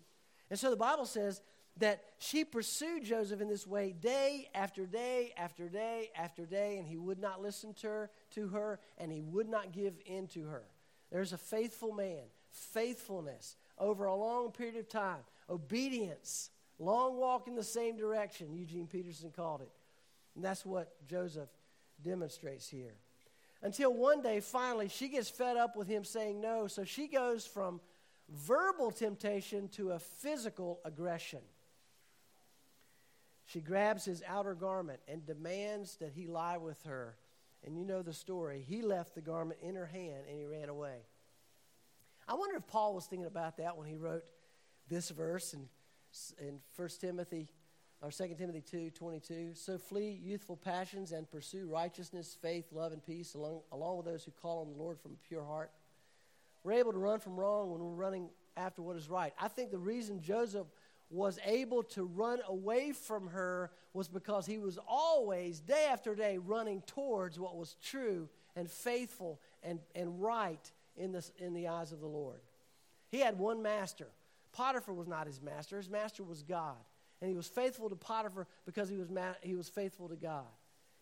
And 0.51 0.59
so 0.59 0.71
the 0.71 0.77
Bible 0.77 1.07
says 1.07 1.43
that 1.79 2.03
she 2.19 2.45
pursued 2.45 3.05
Joseph 3.05 3.41
in 3.41 3.49
this 3.49 3.67
way 3.67 3.93
day 3.93 4.49
after 4.55 4.87
day 4.87 5.33
after 5.37 5.69
day 5.69 6.11
after 6.17 6.47
day, 6.47 6.79
and 6.79 6.87
he 6.87 6.97
would 6.97 7.19
not 7.19 7.43
listen 7.43 7.75
to 7.75 7.87
her, 7.87 8.11
to 8.35 8.49
her 8.49 8.81
and 8.99 9.13
he 9.13 9.21
would 9.21 9.49
not 9.49 9.73
give 9.73 9.95
in 10.07 10.27
to 10.29 10.47
her. 10.47 10.63
There's 11.11 11.33
a 11.33 11.39
faithful 11.39 11.93
man, 11.93 12.25
faithfulness 12.51 13.57
over 13.79 14.07
a 14.07 14.15
long 14.15 14.53
period 14.53 14.77
of 14.77 14.89
time, 14.89 15.21
obedience, 15.51 16.51
long 16.79 17.19
walk 17.19 17.47
in 17.47 17.55
the 17.55 17.65
same 17.65 17.97
direction, 17.97 18.55
Eugene 18.55 18.87
Peterson 18.87 19.31
called 19.31 19.61
it. 19.61 19.71
And 20.35 20.45
that's 20.45 20.65
what 20.65 20.95
Joseph 21.07 21.49
demonstrates 22.03 22.69
here. 22.69 22.95
Until 23.63 23.93
one 23.93 24.23
day, 24.23 24.41
finally, 24.41 24.89
she 24.89 25.09
gets 25.09 25.29
fed 25.29 25.57
up 25.57 25.77
with 25.77 25.89
him 25.89 26.05
saying 26.05 26.41
no, 26.41 26.67
so 26.67 26.85
she 26.85 27.07
goes 27.07 27.47
from 27.47 27.81
verbal 28.29 28.91
temptation 28.91 29.69
to 29.69 29.93
a 29.93 29.99
physical 29.99 30.81
aggression. 30.85 31.41
She 33.47 33.61
grabs 33.61 34.05
his 34.05 34.23
outer 34.27 34.55
garment 34.55 35.01
and 35.09 35.25
demands 35.25 35.97
that 35.97 36.13
he 36.13 36.27
lie 36.27 36.59
with 36.59 36.83
her. 36.83 37.17
And 37.65 37.77
you 37.79 37.85
know 37.85 38.03
the 38.03 38.13
story. 38.13 38.65
He 38.67 38.83
left 38.83 39.15
the 39.15 39.21
garment 39.21 39.61
in 39.63 39.77
her 39.77 39.87
hand 39.87 40.25
and 40.29 40.39
he 40.39 40.45
ran 40.45 40.69
away. 40.69 40.99
I 42.29 42.35
wonder 42.35 42.57
if 42.57 42.67
Paul 42.67 42.95
was 42.95 43.07
thinking 43.07 43.27
about 43.27 43.57
that 43.59 43.77
when 43.77 43.87
he 43.87 43.95
wrote 43.95 44.25
this 44.89 45.11
verse 45.11 45.55
in, 45.55 45.69
in 46.45 46.59
1 46.75 46.89
Timothy 47.01 47.49
or 48.03 48.11
2 48.11 48.35
Timothy 48.37 48.61
2 48.61 48.91
22. 48.91 49.53
So 49.55 49.79
flee 49.79 50.19
youthful 50.23 50.57
passions 50.57 51.13
and 51.13 51.31
pursue 51.31 51.69
righteousness, 51.69 52.37
faith, 52.41 52.73
love, 52.73 52.93
and 52.93 53.05
peace 53.05 53.35
along, 53.35 53.61
along 53.71 53.99
with 53.99 54.07
those 54.07 54.25
who 54.25 54.33
call 54.33 54.61
on 54.63 54.69
the 54.69 54.77
Lord 54.77 54.99
from 55.01 55.13
a 55.13 55.29
pure 55.29 55.45
heart. 55.45 55.71
We're 56.65 56.73
able 56.73 56.93
to 56.93 56.99
run 56.99 57.21
from 57.21 57.37
wrong 57.39 57.71
when 57.71 57.81
we're 57.81 57.95
running 57.95 58.29
after 58.57 58.83
what 58.83 58.97
is 58.97 59.09
right. 59.09 59.33
I 59.41 59.47
think 59.47 59.71
the 59.71 59.79
reason 59.79 60.21
Joseph 60.21 60.67
was 61.11 61.39
able 61.45 61.83
to 61.83 62.05
run 62.05 62.41
away 62.49 62.93
from 62.93 63.29
her 63.29 63.71
was 63.93 64.09
because 64.09 64.47
he 64.47 64.59
was 64.59 64.79
always, 64.89 65.61
day 65.61 65.87
after 65.91 66.15
day, 66.15 66.39
running 66.39 66.83
towards 66.83 67.39
what 67.39 67.57
was 67.57 67.77
true 67.83 68.29
and 68.57 68.71
faithful 68.71 69.41
and, 69.63 69.79
and 69.95 70.21
right 70.21 70.73
in 70.97 71.13
the, 71.13 71.25
in 71.39 71.55
the 71.55 71.69
eyes 71.69 71.93
of 71.93 72.01
the 72.01 72.07
Lord. 72.07 72.41
He 73.09 73.21
had 73.21 73.39
one 73.39 73.63
master. 73.63 74.09
Potiphar 74.53 74.95
was 74.95 75.07
not 75.07 75.27
his 75.27 75.41
master, 75.41 75.77
his 75.77 75.91
master 75.91 76.25
was 76.25 76.43
God. 76.43 76.77
And 77.21 77.31
he 77.31 77.37
was 77.37 77.47
faithful 77.47 77.89
to 77.89 77.97
Potiphar 77.97 78.47
because 78.67 78.89
he 78.89 78.97
was, 78.97 79.09
ma- 79.09 79.35
he 79.41 79.55
was 79.55 79.69
faithful 79.69 80.09
to 80.09 80.17
God. 80.17 80.45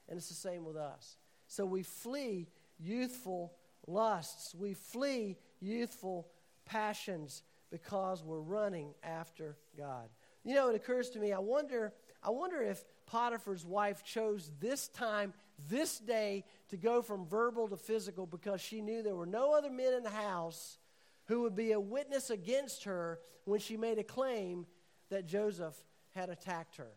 And 0.09 0.17
it's 0.17 0.29
the 0.29 0.35
same 0.35 0.64
with 0.64 0.77
us. 0.77 1.17
So 1.49 1.64
we 1.64 1.83
flee 1.83 2.47
youthful 2.79 3.53
lusts, 3.87 4.55
we 4.55 4.75
flee 4.75 5.37
youthful 5.61 6.29
passions 6.67 7.43
because 7.75 8.23
we're 8.23 8.39
running 8.39 8.95
after 9.03 9.57
God. 9.77 10.09
You 10.45 10.55
know, 10.55 10.69
it 10.69 10.77
occurs 10.77 11.11
to 11.11 11.19
me, 11.19 11.33
I 11.33 11.41
wonder, 11.41 11.93
I 12.23 12.31
wonder 12.31 12.63
if 12.63 12.85
Potiphar's 13.07 13.67
wife 13.67 14.05
chose 14.05 14.53
this 14.61 14.87
time, 14.87 15.35
this 15.69 15.99
day, 15.99 16.45
to 16.69 16.77
go 16.77 17.03
from 17.03 17.27
verbal 17.27 17.67
to 17.67 17.77
physical 17.77 18.27
because 18.27 18.61
she 18.61 18.81
knew 18.81 19.03
there 19.03 19.17
were 19.17 19.27
no 19.27 19.53
other 19.53 19.71
men 19.71 19.93
in 19.93 20.05
the 20.05 20.11
house 20.11 20.79
who 21.25 21.43
would 21.43 21.57
be 21.57 21.73
a 21.73 21.81
witness 21.81 22.31
against 22.31 22.85
her 22.85 23.19
when 23.45 23.59
she 23.59 23.77
made 23.77 23.99
a 23.99 24.05
claim 24.05 24.67
that 25.11 25.27
Joseph 25.27 25.75
had 26.15 26.31
attacked 26.31 26.77
her. 26.77 26.93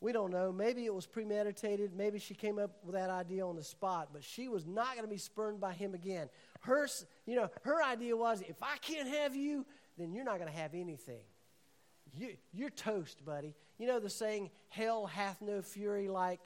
We 0.00 0.12
don't 0.12 0.30
know. 0.30 0.50
Maybe 0.50 0.86
it 0.86 0.94
was 0.94 1.04
premeditated. 1.04 1.94
Maybe 1.94 2.18
she 2.18 2.32
came 2.32 2.58
up 2.58 2.70
with 2.82 2.94
that 2.94 3.10
idea 3.10 3.46
on 3.46 3.56
the 3.56 3.62
spot, 3.62 4.08
but 4.14 4.24
she 4.24 4.48
was 4.48 4.66
not 4.66 4.94
going 4.94 5.04
to 5.04 5.10
be 5.10 5.18
spurned 5.18 5.60
by 5.60 5.74
him 5.74 5.92
again. 5.92 6.30
Her, 6.60 6.86
you 7.26 7.36
know, 7.36 7.50
her 7.62 7.82
idea 7.82 8.16
was 8.16 8.42
if 8.42 8.62
I 8.62 8.76
can't 8.80 9.08
have 9.08 9.34
you, 9.34 9.66
then 9.98 10.12
you're 10.12 10.24
not 10.24 10.38
going 10.38 10.50
to 10.50 10.58
have 10.58 10.74
anything. 10.74 11.24
You, 12.16 12.36
you're 12.52 12.70
toast, 12.70 13.24
buddy. 13.24 13.54
You 13.78 13.86
know 13.86 14.00
the 14.00 14.10
saying, 14.10 14.50
hell 14.68 15.06
hath 15.06 15.40
no 15.40 15.62
fury 15.62 16.08
like 16.08 16.40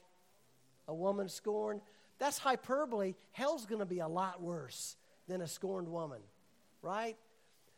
a 0.87 0.93
woman 0.93 1.27
scorned? 1.27 1.81
That's 2.19 2.37
hyperbole. 2.37 3.15
Hell's 3.31 3.65
going 3.65 3.79
to 3.79 3.85
be 3.85 3.99
a 3.99 4.07
lot 4.07 4.41
worse 4.41 4.95
than 5.27 5.41
a 5.41 5.47
scorned 5.47 5.89
woman, 5.89 6.21
right? 6.81 7.17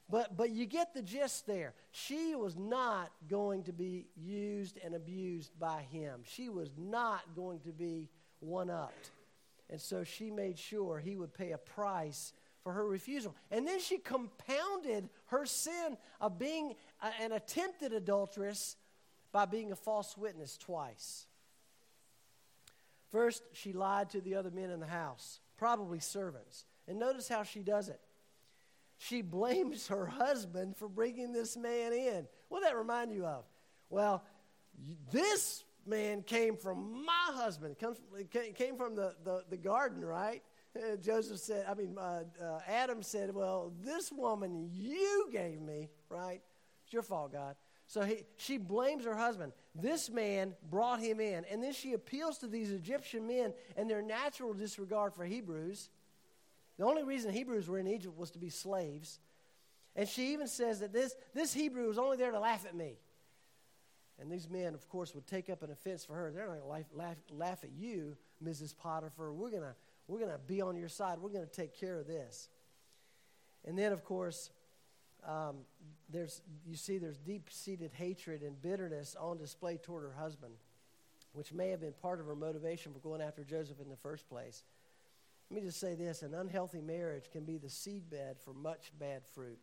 But, 0.10 0.38
but 0.38 0.52
you 0.52 0.66
get 0.66 0.94
the 0.94 1.02
gist 1.02 1.48
there. 1.48 1.74
She 1.92 2.36
was 2.36 2.56
not 2.56 3.12
going 3.30 3.64
to 3.64 3.74
be 3.74 4.08
used 4.16 4.80
and 4.84 4.96
abused 4.96 5.58
by 5.60 5.82
him. 5.92 6.22
She 6.24 6.50
was 6.50 6.70
not 6.78 7.22
going 7.36 7.60
to 7.62 7.72
be 7.72 8.10
one 8.40 8.70
upped. 8.70 9.12
And 9.70 9.82
so 9.82 10.04
she 10.04 10.32
made 10.32 10.58
sure 10.58 11.00
he 11.00 11.16
would 11.16 11.34
pay 11.34 11.52
a 11.52 11.58
price 11.58 12.34
for 12.64 12.74
her 12.74 12.86
refusal. 12.86 13.36
And 13.52 13.68
then 13.68 13.80
she 13.80 13.98
compounded 13.98 15.10
her 15.28 15.46
sin 15.46 15.98
of 16.20 16.40
being 16.40 16.76
an 17.22 17.32
attempted 17.32 17.94
adulteress 17.94 18.76
by 19.32 19.46
being 19.46 19.72
a 19.72 19.76
false 19.76 20.18
witness 20.18 20.58
twice. 20.58 21.26
First, 23.12 23.44
she 23.54 23.74
lied 23.74 24.10
to 24.12 24.22
the 24.22 24.36
other 24.36 24.52
men 24.52 24.70
in 24.70 24.80
the 24.80 24.86
house, 24.86 25.40
probably 25.58 26.00
servants. 26.00 26.66
And 26.88 27.00
notice 27.00 27.28
how 27.28 27.44
she 27.44 27.62
does 27.62 27.90
it. 27.90 28.00
She 28.98 29.22
blames 29.22 29.88
her 29.88 30.06
husband 30.06 30.76
for 30.76 30.90
bringing 30.90 31.32
this 31.32 31.56
man 31.56 31.94
in. 31.94 32.28
What 32.50 32.64
that 32.64 32.76
remind 32.76 33.12
you 33.14 33.26
of? 33.26 33.46
Well, 33.90 34.24
this 35.12 35.64
man 35.88 36.22
came 36.22 36.58
from 36.58 37.06
my 37.06 37.34
husband. 37.34 37.80
Comes, 37.80 37.98
came 38.56 38.78
from 38.78 38.96
the, 38.96 39.16
the, 39.24 39.44
the 39.50 39.58
garden, 39.58 40.04
right? 40.04 40.42
Joseph 41.02 41.40
said, 41.40 41.66
I 41.68 41.74
mean, 41.74 41.98
uh, 41.98 42.24
uh, 42.42 42.60
Adam 42.68 43.02
said, 43.02 43.34
Well, 43.34 43.74
this 43.84 44.12
woman 44.12 44.70
you 44.72 45.30
gave 45.32 45.62
me, 45.62 45.90
right? 46.10 46.42
It's 46.86 46.94
your 46.94 47.02
fault, 47.02 47.34
God. 47.34 47.56
So 47.88 48.02
he, 48.02 48.26
she 48.36 48.58
blames 48.58 49.06
her 49.06 49.16
husband. 49.16 49.54
This 49.74 50.10
man 50.10 50.54
brought 50.70 51.00
him 51.00 51.20
in. 51.22 51.46
And 51.50 51.64
then 51.64 51.72
she 51.72 51.94
appeals 51.94 52.38
to 52.40 52.48
these 52.48 52.72
Egyptian 52.72 53.28
men 53.28 53.54
and 53.78 53.90
their 53.90 54.02
natural 54.02 54.54
disregard 54.54 55.14
for 55.14 55.24
Hebrews. 55.24 55.90
The 56.78 56.86
only 56.86 57.04
reason 57.04 57.32
Hebrews 57.32 57.68
were 57.70 57.80
in 57.80 57.88
Egypt 57.88 58.18
was 58.18 58.32
to 58.32 58.40
be 58.40 58.50
slaves. 58.50 59.20
And 59.96 60.08
she 60.08 60.34
even 60.34 60.48
says 60.48 60.82
that 60.82 60.92
this, 60.92 61.16
this 61.34 61.54
Hebrew 61.54 61.88
was 61.88 61.98
only 61.98 62.18
there 62.18 62.32
to 62.32 62.40
laugh 62.40 62.66
at 62.66 62.76
me. 62.76 63.00
And 64.20 64.32
these 64.32 64.50
men, 64.50 64.74
of 64.74 64.88
course, 64.90 65.14
would 65.14 65.28
take 65.28 65.50
up 65.50 65.62
an 65.62 65.72
offense 65.72 66.04
for 66.04 66.14
her. 66.14 66.32
They're 66.32 66.48
not 66.48 66.60
going 66.64 66.84
to 66.86 66.98
laugh, 66.98 67.18
laugh, 67.32 67.64
at 67.64 67.72
you, 67.72 68.18
Mrs. 68.44 68.76
Potiphar. 68.76 69.32
We're 69.32 69.52
going 69.52 69.64
we're 70.08 70.20
gonna 70.20 70.40
be 70.48 70.62
on 70.62 70.76
your 70.76 70.90
side. 70.90 71.20
We're 71.20 71.30
going 71.30 71.46
to 71.46 71.52
take 71.52 71.80
care 71.80 72.00
of 72.00 72.08
this. 72.08 72.50
And 73.66 73.78
then, 73.78 73.92
of 73.92 74.04
course, 74.04 74.50
um, 75.28 75.58
there's, 76.10 76.42
you 76.66 76.76
see 76.76 76.98
there's 76.98 77.18
deep 77.18 77.50
seated 77.52 77.92
hatred 77.94 78.42
and 78.42 78.60
bitterness 78.62 79.16
on 79.20 79.38
display 79.38 79.78
toward 79.78 80.04
her 80.04 80.14
husband, 80.18 80.54
which 81.34 81.54
may 81.54 81.70
have 81.70 81.82
been 81.82 81.94
part 82.02 82.20
of 82.20 82.26
her 82.28 82.36
motivation 82.36 82.94
for 82.94 83.00
going 83.00 83.22
after 83.22 83.44
Joseph 83.44 83.80
in 83.82 83.90
the 83.90 83.98
first 83.98 84.28
place. 84.30 84.64
Let 85.50 85.62
me 85.62 85.68
just 85.68 85.80
say 85.80 85.96
this 85.96 86.24
an 86.24 86.34
unhealthy 86.34 86.82
marriage 86.82 87.30
can 87.32 87.46
be 87.46 87.58
the 87.58 87.68
seedbed 87.68 88.40
for 88.44 88.54
much 88.54 88.92
bad 89.00 89.22
fruit. 89.34 89.62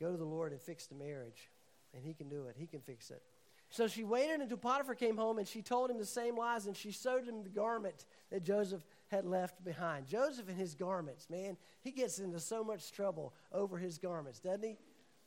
Go 0.00 0.10
to 0.10 0.16
the 0.16 0.24
Lord 0.24 0.52
and 0.52 0.60
fix 0.60 0.86
the 0.86 0.94
marriage, 0.94 1.50
and 1.94 2.04
He 2.04 2.14
can 2.14 2.28
do 2.28 2.46
it, 2.46 2.56
He 2.58 2.66
can 2.66 2.80
fix 2.80 3.10
it. 3.10 3.22
So 3.70 3.88
she 3.88 4.04
waited 4.04 4.40
until 4.40 4.56
Potiphar 4.56 4.94
came 4.94 5.16
home, 5.16 5.38
and 5.38 5.48
she 5.48 5.60
told 5.60 5.90
him 5.90 5.98
the 5.98 6.06
same 6.06 6.36
lies, 6.36 6.66
and 6.66 6.76
she 6.76 6.92
sewed 6.92 7.24
him 7.24 7.42
the 7.42 7.48
garment 7.48 8.04
that 8.30 8.44
Joseph 8.44 8.82
had 9.08 9.24
left 9.24 9.64
behind. 9.64 10.06
Joseph 10.06 10.48
and 10.48 10.56
his 10.56 10.74
garments, 10.74 11.28
man, 11.28 11.56
he 11.80 11.90
gets 11.90 12.20
into 12.20 12.38
so 12.38 12.62
much 12.62 12.92
trouble 12.92 13.34
over 13.50 13.76
his 13.76 13.98
garments, 13.98 14.38
doesn't 14.38 14.62
he? 14.62 14.76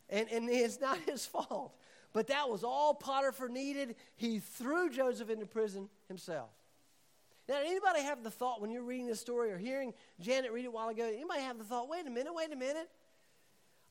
And, 0.09 0.29
and 0.31 0.49
it's 0.49 0.79
not 0.79 0.97
his 1.05 1.25
fault. 1.25 1.73
But 2.13 2.27
that 2.27 2.49
was 2.49 2.63
all 2.63 2.93
Potiphar 2.93 3.49
needed. 3.49 3.95
He 4.15 4.39
threw 4.39 4.89
Joseph 4.89 5.29
into 5.29 5.45
prison 5.45 5.89
himself. 6.07 6.49
Now, 7.49 7.59
anybody 7.59 8.01
have 8.01 8.23
the 8.23 8.31
thought 8.31 8.61
when 8.61 8.71
you're 8.71 8.83
reading 8.83 9.07
this 9.07 9.21
story 9.21 9.51
or 9.51 9.57
hearing 9.57 9.93
Janet 10.19 10.51
read 10.51 10.65
it 10.65 10.69
a 10.69 10.71
while 10.71 10.89
ago, 10.89 11.05
anybody 11.05 11.41
have 11.41 11.57
the 11.57 11.63
thought, 11.63 11.89
wait 11.89 12.05
a 12.05 12.09
minute, 12.09 12.33
wait 12.33 12.51
a 12.51 12.55
minute. 12.55 12.89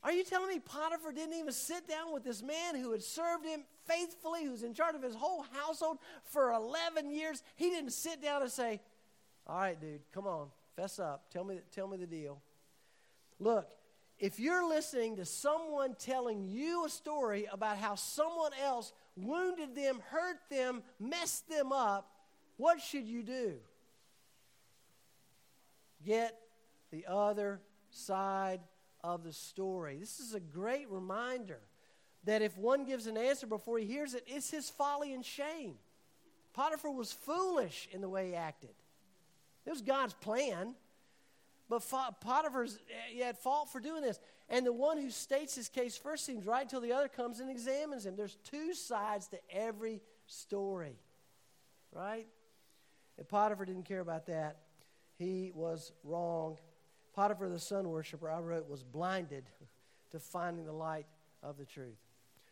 Are 0.07 0.13
you 0.13 0.23
telling 0.23 0.47
me 0.47 0.59
Potiphar 0.59 1.11
didn't 1.11 1.37
even 1.37 1.51
sit 1.51 1.85
down 1.85 2.13
with 2.13 2.23
this 2.23 2.41
man 2.41 2.75
who 2.75 2.93
had 2.93 3.03
served 3.03 3.45
him 3.45 3.65
faithfully, 3.85 4.45
who's 4.45 4.63
in 4.63 4.73
charge 4.73 4.95
of 4.95 5.03
his 5.03 5.13
whole 5.13 5.43
household 5.51 5.97
for 6.23 6.53
11 6.53 7.11
years? 7.11 7.43
He 7.57 7.71
didn't 7.71 7.89
sit 7.89 8.21
down 8.21 8.41
and 8.41 8.49
say, 8.49 8.79
All 9.45 9.57
right, 9.57 9.77
dude, 9.77 9.99
come 10.13 10.25
on, 10.25 10.47
fess 10.77 10.97
up. 10.97 11.29
Tell 11.29 11.43
me, 11.43 11.59
tell 11.75 11.89
me 11.89 11.97
the 11.97 12.07
deal. 12.07 12.41
Look, 13.37 13.67
if 14.17 14.39
you're 14.39 14.65
listening 14.65 15.17
to 15.17 15.25
someone 15.25 15.93
telling 15.99 16.45
you 16.45 16.85
a 16.85 16.89
story 16.89 17.45
about 17.51 17.77
how 17.77 17.95
someone 17.95 18.53
else 18.63 18.93
wounded 19.17 19.75
them, 19.75 20.01
hurt 20.09 20.37
them, 20.49 20.83
messed 21.01 21.49
them 21.49 21.73
up, 21.73 22.09
what 22.55 22.79
should 22.79 23.05
you 23.05 23.23
do? 23.23 23.55
Get 26.05 26.39
the 26.91 27.07
other 27.09 27.59
side 27.89 28.61
of 29.03 29.23
the 29.23 29.33
story. 29.33 29.97
This 29.97 30.19
is 30.19 30.33
a 30.33 30.39
great 30.39 30.89
reminder 30.89 31.59
that 32.23 32.41
if 32.41 32.57
one 32.57 32.85
gives 32.85 33.07
an 33.07 33.17
answer 33.17 33.47
before 33.47 33.77
he 33.79 33.85
hears 33.85 34.13
it, 34.13 34.23
it's 34.27 34.49
his 34.49 34.69
folly 34.69 35.13
and 35.13 35.25
shame. 35.25 35.75
Potiphar 36.53 36.91
was 36.91 37.13
foolish 37.13 37.87
in 37.91 38.01
the 38.01 38.09
way 38.09 38.29
he 38.29 38.35
acted. 38.35 38.73
It 39.65 39.69
was 39.69 39.81
God's 39.81 40.13
plan, 40.13 40.75
but 41.69 41.83
Potiphar's 42.21 42.79
eh, 42.89 43.13
he 43.13 43.19
had 43.19 43.37
fault 43.37 43.69
for 43.69 43.79
doing 43.79 44.01
this. 44.01 44.19
And 44.49 44.65
the 44.65 44.73
one 44.73 44.97
who 44.97 45.09
states 45.09 45.55
his 45.55 45.67
case 45.67 45.97
first 45.97 46.25
seems 46.25 46.45
right 46.45 46.61
until 46.61 46.81
the 46.81 46.93
other 46.93 47.09
comes 47.09 47.41
and 47.41 47.49
examines 47.49 48.05
him. 48.05 48.15
There's 48.15 48.37
two 48.43 48.73
sides 48.73 49.27
to 49.29 49.39
every 49.51 50.01
story, 50.25 50.95
right? 51.91 52.27
And 53.17 53.27
Potiphar 53.27 53.65
didn't 53.65 53.85
care 53.85 53.99
about 53.99 54.27
that. 54.27 54.57
He 55.17 55.51
was 55.53 55.91
wrong. 56.03 56.57
Potiphar, 57.17 57.49
the 57.49 57.59
sun 57.59 57.89
worshiper, 57.89 58.29
I 58.29 58.39
wrote, 58.39 58.69
was 58.69 58.83
blinded 58.83 59.43
to 60.11 60.19
finding 60.19 60.65
the 60.65 60.71
light 60.71 61.07
of 61.41 61.57
the 61.57 61.65
truth. 61.65 61.97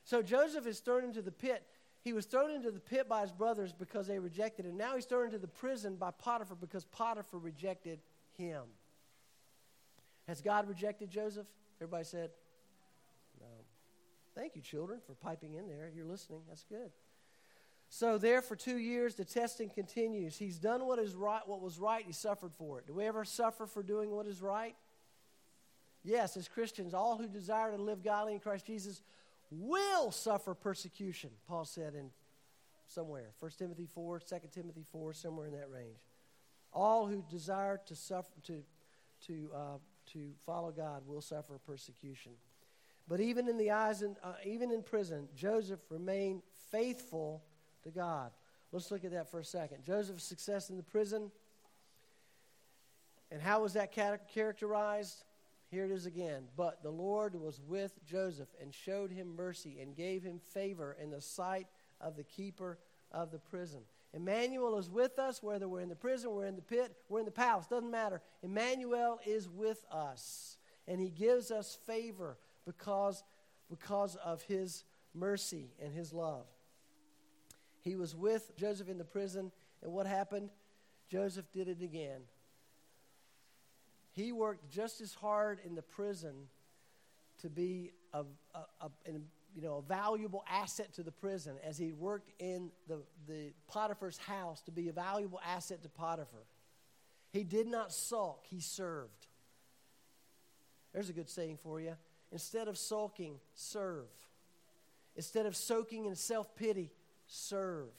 So 0.04 0.24
Joseph 0.24 0.66
is 0.66 0.80
thrown 0.80 1.04
into 1.04 1.22
the 1.22 1.32
pit. 1.32 1.64
He 2.02 2.14
was 2.14 2.26
thrown 2.26 2.50
into 2.50 2.72
the 2.72 2.80
pit 2.80 3.08
by 3.08 3.22
his 3.22 3.32
brothers 3.32 3.72
because 3.72 4.08
they 4.08 4.18
rejected 4.18 4.66
him. 4.66 4.76
Now 4.76 4.96
he's 4.96 5.06
thrown 5.06 5.26
into 5.26 5.38
the 5.38 5.48
prison 5.48 5.98
by 5.98 6.10
Potiphar 6.10 6.58
because 6.60 6.84
Potiphar 6.84 7.40
rejected 7.40 8.00
him. 8.40 8.64
Has 10.28 10.42
God 10.42 10.68
rejected 10.68 11.12
Joseph? 11.12 11.46
Everybody 11.80 12.06
said, 12.06 12.32
No. 13.40 13.46
Thank 14.34 14.56
you, 14.56 14.64
children, 14.64 15.00
for 15.06 15.14
piping 15.14 15.54
in 15.54 15.68
there. 15.68 15.92
You're 15.96 16.06
listening. 16.06 16.42
That's 16.48 16.64
good. 16.64 16.90
So 17.90 18.18
there 18.18 18.42
for 18.42 18.56
two 18.56 18.78
years, 18.78 19.16
the 19.16 19.26
testing 19.26 19.70
continues. 19.70 20.38
He's 20.38 20.58
done 20.58 20.86
what 20.86 21.00
is 21.00 21.16
right, 21.16 21.42
what 21.46 21.62
was 21.62 21.80
right, 21.80 22.04
he 22.06 22.12
suffered 22.12 22.54
for 22.54 22.80
it. 22.80 22.88
Do 22.88 22.94
we 22.94 23.06
ever 23.06 23.24
suffer 23.24 23.68
for 23.68 23.84
doing 23.84 24.12
what 24.12 24.28
is 24.28 24.42
right? 24.42 24.76
Yes, 26.04 26.38
as 26.38 26.48
Christians, 26.48 26.94
all 26.94 27.18
who 27.18 27.28
desire 27.28 27.72
to 27.72 27.82
live 27.82 28.04
godly 28.04 28.34
in 28.34 28.40
Christ 28.40 28.66
Jesus 28.66 29.02
will 29.50 30.12
suffer 30.12 30.54
persecution, 30.54 31.30
Paul 31.48 31.66
said 31.66 31.96
in 31.96 32.10
somewhere. 32.88 33.32
1 33.40 33.52
Timothy 33.58 33.88
4, 33.94 34.20
2 34.20 34.36
Timothy 34.52 34.86
4, 34.92 35.14
somewhere 35.14 35.48
in 35.48 35.54
that 35.54 35.70
range. 35.72 35.98
All 36.74 37.08
who 37.08 37.24
desire 37.30 37.80
to 37.86 37.96
suffer 37.96 38.34
to 38.44 38.64
to 39.28 39.50
uh, 39.56 39.78
to 40.14 40.32
follow 40.46 40.72
God 40.72 41.04
will 41.08 41.22
suffer 41.22 41.60
persecution. 41.66 42.34
But 43.08 43.20
even 43.20 43.48
in 43.48 43.58
the 43.58 43.72
eyes, 43.72 44.02
in, 44.02 44.16
uh, 44.24 44.34
even 44.46 44.72
in 44.72 44.82
prison, 44.82 45.28
Joseph 45.36 45.80
remained 45.90 46.42
faithful 46.72 47.44
to 47.86 47.92
God. 47.92 48.32
Let's 48.72 48.92
look 48.92 49.06
at 49.06 49.12
that 49.12 49.32
for 49.32 49.40
a 49.40 49.46
second. 49.46 49.84
Joseph's 49.86 50.24
success 50.24 50.70
in 50.70 50.78
the 50.78 50.84
prison. 50.84 51.32
And 53.32 53.42
how 53.42 53.62
was 53.62 53.74
that 53.74 53.92
characterized? 53.92 55.24
Here 55.72 55.86
it 55.86 55.92
is 55.92 56.06
again. 56.06 56.44
But 56.58 56.84
the 56.84 56.92
Lord 56.92 57.36
was 57.36 57.62
with 57.68 57.94
Joseph 58.06 58.50
and 58.62 58.74
showed 58.74 59.12
him 59.12 59.36
mercy 59.36 59.80
and 59.82 59.96
gave 59.96 60.24
him 60.24 60.40
favor 60.54 60.96
in 61.02 61.10
the 61.10 61.22
sight 61.22 61.68
of 62.02 62.18
the 62.18 62.24
keeper 62.24 62.78
of 63.12 63.32
the 63.32 63.40
prison. 63.40 63.82
Emmanuel 64.14 64.78
is 64.78 64.90
with 64.90 65.20
us, 65.20 65.44
whether 65.44 65.68
we're 65.68 65.82
in 65.82 65.90
the 65.90 65.96
prison, 65.96 66.32
we're 66.32 66.46
in 66.46 66.56
the 66.56 66.62
pit, 66.62 66.96
we're 67.10 67.20
in 67.20 67.26
the 67.26 67.32
palace, 67.32 67.68
doesn't 67.68 67.92
matter. 67.92 68.22
Emmanuel 68.44 69.20
is 69.26 69.50
with 69.50 69.86
us, 69.92 70.58
and 70.88 71.02
he 71.02 71.10
gives 71.10 71.52
us 71.52 71.78
favor 71.86 72.38
because, 72.66 73.24
because 73.70 74.16
of 74.18 74.42
his 74.44 74.86
mercy 75.14 75.72
and 75.84 75.94
his 75.94 76.14
love. 76.14 76.46
He 77.86 77.96
was 77.96 78.16
with 78.16 78.58
Joseph 78.58 78.90
in 78.90 78.98
the 78.98 79.06
prison, 79.06 79.52
and 79.84 79.94
what 79.94 80.08
happened? 80.08 80.50
Joseph 81.08 81.46
did 81.54 81.68
it 81.68 81.84
again. 81.84 82.22
He 84.12 84.32
worked 84.32 84.68
just 84.72 85.02
as 85.02 85.14
hard 85.14 85.60
in 85.64 85.76
the 85.76 85.84
prison 85.84 86.34
to 87.42 87.50
be 87.50 87.92
a, 88.12 88.24
a, 88.56 88.60
a, 88.82 88.90
you 89.54 89.62
know, 89.62 89.76
a 89.76 89.82
valuable 89.84 90.44
asset 90.50 90.94
to 90.96 91.04
the 91.04 91.12
prison 91.12 91.58
as 91.64 91.78
he 91.78 91.92
worked 91.94 92.32
in 92.40 92.72
the, 92.88 93.04
the 93.28 93.54
Potiphar's 93.68 94.18
house 94.18 94.62
to 94.64 94.72
be 94.72 94.90
a 94.90 94.94
valuable 94.94 95.40
asset 95.46 95.84
to 95.84 95.90
Potiphar. 95.90 96.42
He 97.32 97.44
did 97.44 97.68
not 97.68 97.94
sulk, 97.94 98.46
he 98.50 98.62
served. 98.62 99.28
There's 100.92 101.10
a 101.10 101.14
good 101.14 101.30
saying 101.30 101.60
for 101.62 101.80
you. 101.80 101.96
Instead 102.32 102.68
of 102.68 102.80
sulking, 102.80 103.36
serve. 103.54 104.08
Instead 105.16 105.46
of 105.46 105.56
soaking 105.56 106.06
in 106.06 106.16
self 106.16 106.56
pity, 106.56 106.90
serve. 107.28 107.92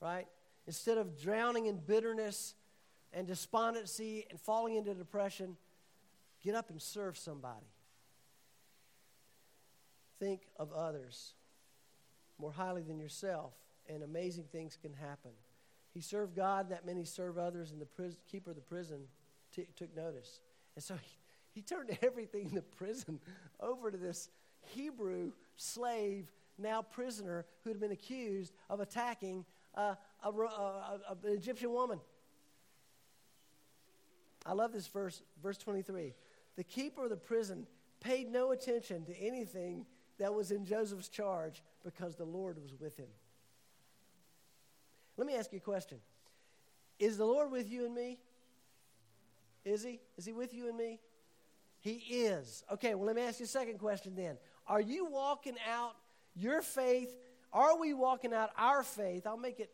Right? 0.00 0.26
Instead 0.66 0.98
of 0.98 1.20
drowning 1.20 1.66
in 1.66 1.76
bitterness 1.76 2.54
and 3.12 3.26
despondency 3.26 4.26
and 4.30 4.40
falling 4.40 4.76
into 4.76 4.94
depression, 4.94 5.56
get 6.42 6.54
up 6.54 6.70
and 6.70 6.80
serve 6.80 7.16
somebody. 7.16 7.66
Think 10.18 10.42
of 10.58 10.72
others 10.72 11.34
more 12.38 12.52
highly 12.52 12.82
than 12.82 12.98
yourself, 12.98 13.52
and 13.88 14.02
amazing 14.02 14.44
things 14.50 14.76
can 14.80 14.92
happen. 14.92 15.30
He 15.92 16.00
served 16.00 16.34
God, 16.34 16.70
that 16.70 16.84
many 16.84 17.04
serve 17.04 17.38
others, 17.38 17.70
and 17.70 17.80
the 17.80 17.86
pris- 17.86 18.16
keeper 18.26 18.50
of 18.50 18.56
the 18.56 18.62
prison 18.62 19.02
t- 19.54 19.66
took 19.76 19.94
notice. 19.96 20.40
And 20.74 20.82
so 20.82 20.94
he, 21.02 21.60
he 21.60 21.62
turned 21.62 21.96
everything 22.02 22.46
in 22.46 22.54
the 22.54 22.62
prison 22.62 23.20
over 23.60 23.90
to 23.90 23.96
this 23.96 24.28
Hebrew 24.74 25.32
slave 25.56 26.32
now 26.58 26.82
prisoner 26.82 27.46
who 27.62 27.70
had 27.70 27.80
been 27.80 27.92
accused 27.92 28.52
of 28.70 28.80
attacking 28.80 29.44
a, 29.74 29.96
a, 30.22 30.28
a, 30.28 31.00
an 31.24 31.32
Egyptian 31.32 31.72
woman. 31.72 32.00
I 34.46 34.52
love 34.52 34.72
this 34.72 34.86
verse, 34.86 35.22
verse 35.42 35.58
23. 35.58 36.14
The 36.56 36.64
keeper 36.64 37.04
of 37.04 37.10
the 37.10 37.16
prison 37.16 37.66
paid 38.00 38.30
no 38.30 38.52
attention 38.52 39.04
to 39.06 39.16
anything 39.18 39.86
that 40.18 40.32
was 40.32 40.50
in 40.50 40.64
Joseph's 40.64 41.08
charge 41.08 41.62
because 41.82 42.14
the 42.16 42.24
Lord 42.24 42.62
was 42.62 42.74
with 42.78 42.96
him. 42.96 43.08
Let 45.16 45.26
me 45.26 45.34
ask 45.34 45.52
you 45.52 45.58
a 45.58 45.60
question 45.60 45.98
Is 46.98 47.16
the 47.16 47.24
Lord 47.24 47.50
with 47.50 47.70
you 47.70 47.84
and 47.86 47.94
me? 47.94 48.18
Is 49.64 49.82
he? 49.82 50.00
Is 50.16 50.26
he 50.26 50.32
with 50.32 50.52
you 50.52 50.68
and 50.68 50.76
me? 50.76 51.00
He 51.80 51.92
is. 51.92 52.64
Okay, 52.72 52.94
well, 52.94 53.06
let 53.06 53.16
me 53.16 53.22
ask 53.22 53.40
you 53.40 53.44
a 53.44 53.48
second 53.48 53.78
question 53.78 54.14
then. 54.14 54.36
Are 54.66 54.80
you 54.80 55.06
walking 55.06 55.56
out 55.70 55.94
your 56.34 56.62
faith, 56.62 57.16
are 57.52 57.78
we 57.78 57.94
walking 57.94 58.32
out 58.32 58.50
our 58.56 58.82
faith? 58.82 59.26
I'll 59.26 59.36
make 59.36 59.60
it, 59.60 59.70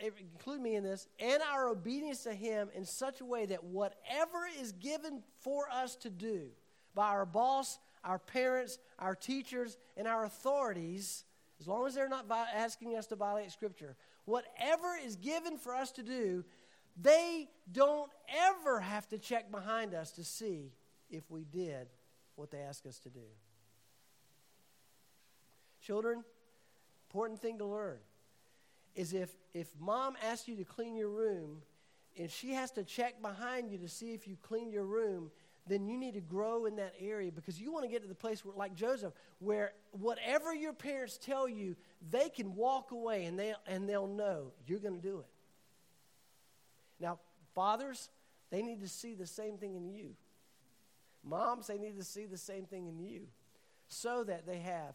include 0.00 0.60
me 0.60 0.74
in 0.74 0.82
this, 0.82 1.06
and 1.20 1.42
our 1.52 1.68
obedience 1.68 2.24
to 2.24 2.34
Him 2.34 2.68
in 2.74 2.84
such 2.84 3.20
a 3.20 3.24
way 3.24 3.46
that 3.46 3.62
whatever 3.64 4.46
is 4.60 4.72
given 4.72 5.22
for 5.42 5.68
us 5.70 5.94
to 5.96 6.10
do 6.10 6.48
by 6.94 7.08
our 7.08 7.26
boss, 7.26 7.78
our 8.04 8.18
parents, 8.18 8.78
our 8.98 9.14
teachers, 9.14 9.76
and 9.96 10.08
our 10.08 10.24
authorities, 10.24 11.24
as 11.60 11.68
long 11.68 11.86
as 11.86 11.94
they're 11.94 12.08
not 12.08 12.26
asking 12.30 12.96
us 12.96 13.06
to 13.06 13.16
violate 13.16 13.52
Scripture, 13.52 13.96
whatever 14.24 14.96
is 15.04 15.16
given 15.16 15.56
for 15.56 15.74
us 15.74 15.92
to 15.92 16.02
do, 16.02 16.44
they 17.00 17.48
don't 17.72 18.10
ever 18.28 18.80
have 18.80 19.08
to 19.08 19.18
check 19.18 19.50
behind 19.50 19.94
us 19.94 20.12
to 20.12 20.24
see 20.24 20.72
if 21.10 21.30
we 21.30 21.44
did 21.44 21.88
what 22.36 22.50
they 22.50 22.58
ask 22.58 22.86
us 22.86 22.98
to 23.00 23.08
do. 23.08 23.20
Children, 25.84 26.24
important 27.10 27.40
thing 27.40 27.58
to 27.58 27.66
learn 27.66 27.98
is 28.94 29.12
if, 29.12 29.30
if 29.52 29.68
mom 29.78 30.16
asks 30.26 30.48
you 30.48 30.56
to 30.56 30.64
clean 30.64 30.96
your 30.96 31.08
room 31.08 31.60
and 32.18 32.30
she 32.30 32.54
has 32.54 32.70
to 32.72 32.84
check 32.84 33.20
behind 33.20 33.70
you 33.70 33.78
to 33.78 33.88
see 33.88 34.14
if 34.14 34.26
you 34.26 34.36
clean 34.40 34.72
your 34.72 34.84
room, 34.84 35.30
then 35.66 35.86
you 35.86 35.98
need 35.98 36.14
to 36.14 36.20
grow 36.20 36.64
in 36.64 36.76
that 36.76 36.94
area 36.98 37.30
because 37.30 37.60
you 37.60 37.70
want 37.70 37.84
to 37.84 37.90
get 37.90 38.02
to 38.02 38.08
the 38.08 38.14
place 38.14 38.44
where, 38.44 38.54
like 38.54 38.74
Joseph, 38.74 39.12
where 39.40 39.72
whatever 39.92 40.54
your 40.54 40.72
parents 40.72 41.18
tell 41.18 41.48
you, 41.48 41.76
they 42.10 42.28
can 42.28 42.54
walk 42.54 42.90
away 42.90 43.24
and 43.24 43.38
they'll, 43.38 43.56
and 43.66 43.88
they'll 43.88 44.06
know 44.06 44.52
you're 44.66 44.78
going 44.78 44.94
to 44.94 45.06
do 45.06 45.18
it. 45.18 45.26
Now, 47.00 47.18
fathers, 47.54 48.08
they 48.50 48.62
need 48.62 48.80
to 48.80 48.88
see 48.88 49.14
the 49.14 49.26
same 49.26 49.58
thing 49.58 49.74
in 49.74 49.88
you. 49.88 50.14
Moms, 51.22 51.66
they 51.66 51.78
need 51.78 51.98
to 51.98 52.04
see 52.04 52.26
the 52.26 52.38
same 52.38 52.64
thing 52.64 52.86
in 52.86 52.98
you 52.98 53.22
so 53.88 54.24
that 54.24 54.46
they 54.46 54.58
have 54.58 54.94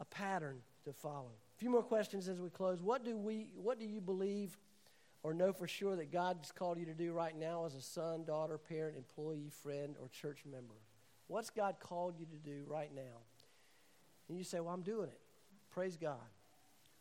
a 0.00 0.04
pattern 0.04 0.58
to 0.84 0.92
follow. 0.92 1.30
A 1.56 1.58
few 1.58 1.70
more 1.70 1.82
questions 1.82 2.28
as 2.28 2.40
we 2.40 2.50
close. 2.50 2.82
What 2.82 3.04
do 3.04 3.16
we 3.16 3.48
what 3.54 3.78
do 3.78 3.86
you 3.86 4.00
believe 4.00 4.56
or 5.22 5.32
know 5.32 5.52
for 5.52 5.66
sure 5.66 5.96
that 5.96 6.12
God's 6.12 6.52
called 6.52 6.78
you 6.78 6.86
to 6.86 6.94
do 6.94 7.12
right 7.12 7.36
now 7.36 7.64
as 7.64 7.74
a 7.74 7.80
son, 7.80 8.24
daughter, 8.24 8.58
parent, 8.58 8.96
employee, 8.96 9.50
friend, 9.62 9.96
or 10.00 10.08
church 10.08 10.40
member? 10.44 10.74
What's 11.28 11.50
God 11.50 11.76
called 11.80 12.18
you 12.18 12.26
to 12.26 12.36
do 12.36 12.64
right 12.66 12.94
now? 12.94 13.22
And 14.28 14.36
you 14.36 14.44
say, 14.44 14.60
Well, 14.60 14.74
I'm 14.74 14.82
doing 14.82 15.08
it. 15.08 15.20
Praise 15.70 15.96
God. 15.96 16.18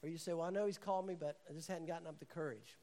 Or 0.02 0.10
you 0.10 0.18
say, 0.18 0.34
Well, 0.34 0.46
I 0.46 0.50
know 0.50 0.66
He's 0.66 0.78
called 0.78 1.06
me, 1.06 1.16
but 1.20 1.38
I 1.50 1.54
just 1.54 1.68
hadn't 1.68 1.88
gotten 1.88 2.08
up 2.08 2.20
the 2.20 2.26
courage. 2.26 2.78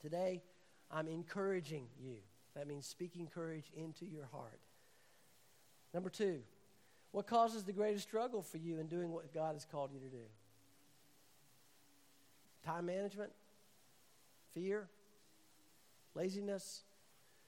Today, 0.00 0.42
I'm 0.90 1.08
encouraging 1.08 1.86
you. 2.02 2.16
That 2.56 2.66
means 2.66 2.86
speaking 2.86 3.28
courage 3.32 3.70
into 3.76 4.06
your 4.06 4.26
heart. 4.26 4.60
Number 5.92 6.10
two, 6.10 6.40
what 7.12 7.26
causes 7.26 7.64
the 7.64 7.72
greatest 7.72 8.04
struggle 8.04 8.42
for 8.42 8.58
you 8.58 8.78
in 8.78 8.86
doing 8.86 9.10
what 9.10 9.32
God 9.34 9.54
has 9.54 9.64
called 9.64 9.90
you 9.92 9.98
to 9.98 10.08
do? 10.08 10.22
Time 12.64 12.86
management, 12.86 13.32
fear, 14.54 14.88
laziness, 16.14 16.82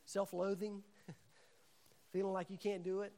self 0.04 0.32
loathing, 0.32 0.82
feeling 2.12 2.32
like 2.32 2.50
you 2.50 2.58
can't 2.58 2.82
do 2.82 3.02
it. 3.02 3.12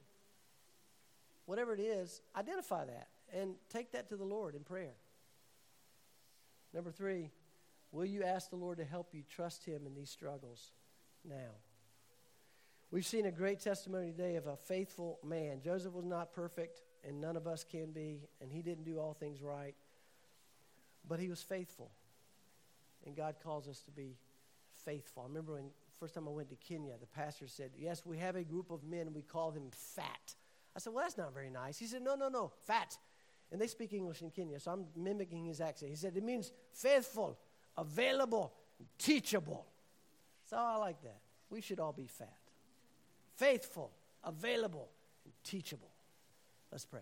Whatever 1.47 1.75
it 1.75 1.81
is, 1.81 2.21
identify 2.37 2.85
that 2.85 3.09
and 3.33 3.55
take 3.71 3.93
that 3.93 4.09
to 4.09 4.17
the 4.17 4.25
Lord 4.25 4.55
in 4.55 4.63
prayer. 4.63 4.95
Number 6.73 6.91
three, 6.91 7.31
will 7.93 8.05
you 8.05 8.23
ask 8.23 8.51
the 8.51 8.57
Lord 8.57 8.79
to 8.79 8.85
help 8.85 9.09
you 9.13 9.23
trust 9.29 9.65
Him 9.65 9.87
in 9.87 9.95
these 9.95 10.11
struggles 10.11 10.73
now? 11.25 11.53
We've 12.95 13.05
seen 13.05 13.27
a 13.27 13.33
great 13.33 13.59
testimony 13.59 14.13
today 14.13 14.37
of 14.37 14.47
a 14.47 14.57
faithful 14.57 15.19
man. 15.25 15.61
Joseph 15.61 15.95
was 15.95 16.05
not 16.05 16.33
perfect, 16.33 16.83
and 17.03 17.21
none 17.21 17.37
of 17.37 17.49
us 17.49 17.65
can 17.65 17.91
be, 17.91 18.21
and 18.41 18.53
he 18.53 18.63
didn't 18.63 18.85
do 18.85 19.01
all 19.01 19.15
things 19.15 19.43
right, 19.43 19.75
but 21.09 21.19
he 21.19 21.29
was 21.29 21.43
faithful. 21.43 21.91
And 23.05 23.17
God 23.17 23.35
calls 23.43 23.67
us 23.67 23.81
to 23.81 23.91
be 23.91 24.17
faithful. 24.85 25.25
I 25.25 25.27
remember 25.27 25.55
when 25.55 25.71
first 25.99 26.15
time 26.15 26.29
I 26.29 26.31
went 26.31 26.51
to 26.51 26.55
Kenya, 26.55 26.93
the 27.01 27.09
pastor 27.09 27.49
said, 27.49 27.73
Yes, 27.77 28.07
we 28.07 28.17
have 28.19 28.37
a 28.37 28.45
group 28.45 28.71
of 28.71 28.85
men, 28.85 29.13
we 29.13 29.23
call 29.23 29.51
them 29.51 29.71
fat. 29.73 30.37
I 30.77 30.79
said, 30.79 30.93
Well, 30.93 31.03
that's 31.03 31.19
not 31.19 31.35
very 31.35 31.51
nice. 31.51 31.77
He 31.77 31.87
said, 31.87 32.01
No, 32.01 32.15
no, 32.15 32.29
no, 32.29 32.53
fat. 32.65 32.97
And 33.51 33.61
they 33.61 33.67
speak 33.67 33.93
English 33.93 34.23
in 34.23 34.31
Kenya, 34.31 34.61
so 34.61 34.71
I'm 34.71 34.85
mimicking 34.95 35.45
his 35.47 35.61
accent. 35.61 35.91
He 35.91 35.97
said, 35.97 36.17
It 36.17 36.23
means 36.23 36.53
faithful, 36.73 37.41
available, 37.77 38.55
teachable. 38.99 39.67
So 40.49 40.57
I 40.57 40.77
like 40.77 41.03
that. 41.03 41.19
We 41.51 41.61
should 41.61 41.81
all 41.81 41.93
be 41.93 42.07
fat 42.07 42.44
faithful, 43.37 43.91
available, 44.23 44.89
and 45.25 45.33
teachable. 45.43 45.91
Let's 46.71 46.85
pray. 46.85 47.01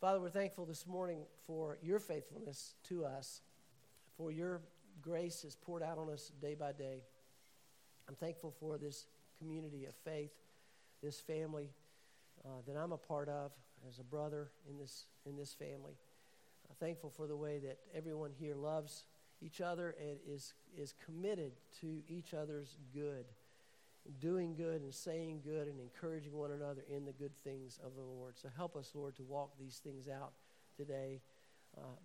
Father, 0.00 0.20
we're 0.20 0.30
thankful 0.30 0.66
this 0.66 0.86
morning 0.86 1.20
for 1.46 1.78
your 1.82 1.98
faithfulness 1.98 2.74
to 2.88 3.04
us, 3.04 3.40
for 4.16 4.32
your 4.32 4.60
grace 5.00 5.44
is 5.44 5.54
poured 5.54 5.82
out 5.82 5.98
on 5.98 6.10
us 6.10 6.32
day 6.40 6.54
by 6.54 6.72
day. 6.72 7.02
I'm 8.08 8.14
thankful 8.14 8.52
for 8.58 8.78
this 8.78 9.06
community 9.38 9.84
of 9.84 9.94
faith, 10.04 10.32
this 11.02 11.20
family 11.20 11.70
uh, 12.44 12.48
that 12.66 12.76
I'm 12.76 12.92
a 12.92 12.98
part 12.98 13.28
of 13.28 13.52
as 13.88 13.98
a 13.98 14.04
brother 14.04 14.50
in 14.68 14.78
this, 14.78 15.06
in 15.26 15.36
this 15.36 15.52
family. 15.52 15.96
I'm 16.68 16.76
thankful 16.80 17.10
for 17.10 17.26
the 17.26 17.36
way 17.36 17.58
that 17.60 17.78
everyone 17.94 18.30
here 18.38 18.54
loves 18.54 19.04
each 19.40 19.60
other 19.60 19.94
and 20.00 20.18
is, 20.26 20.54
is 20.76 20.94
committed 21.04 21.52
to 21.80 22.02
each 22.08 22.34
other's 22.34 22.76
good 22.94 23.24
doing 24.20 24.54
good 24.54 24.82
and 24.82 24.92
saying 24.92 25.42
good 25.44 25.68
and 25.68 25.78
encouraging 25.80 26.32
one 26.32 26.50
another 26.50 26.82
in 26.88 27.04
the 27.04 27.12
good 27.12 27.36
things 27.44 27.78
of 27.84 27.94
the 27.94 28.02
Lord. 28.02 28.36
So 28.36 28.48
help 28.56 28.76
us, 28.76 28.92
Lord, 28.94 29.16
to 29.16 29.22
walk 29.22 29.52
these 29.58 29.78
things 29.78 30.08
out 30.08 30.32
today. 30.76 31.20
Uh, 31.76 31.96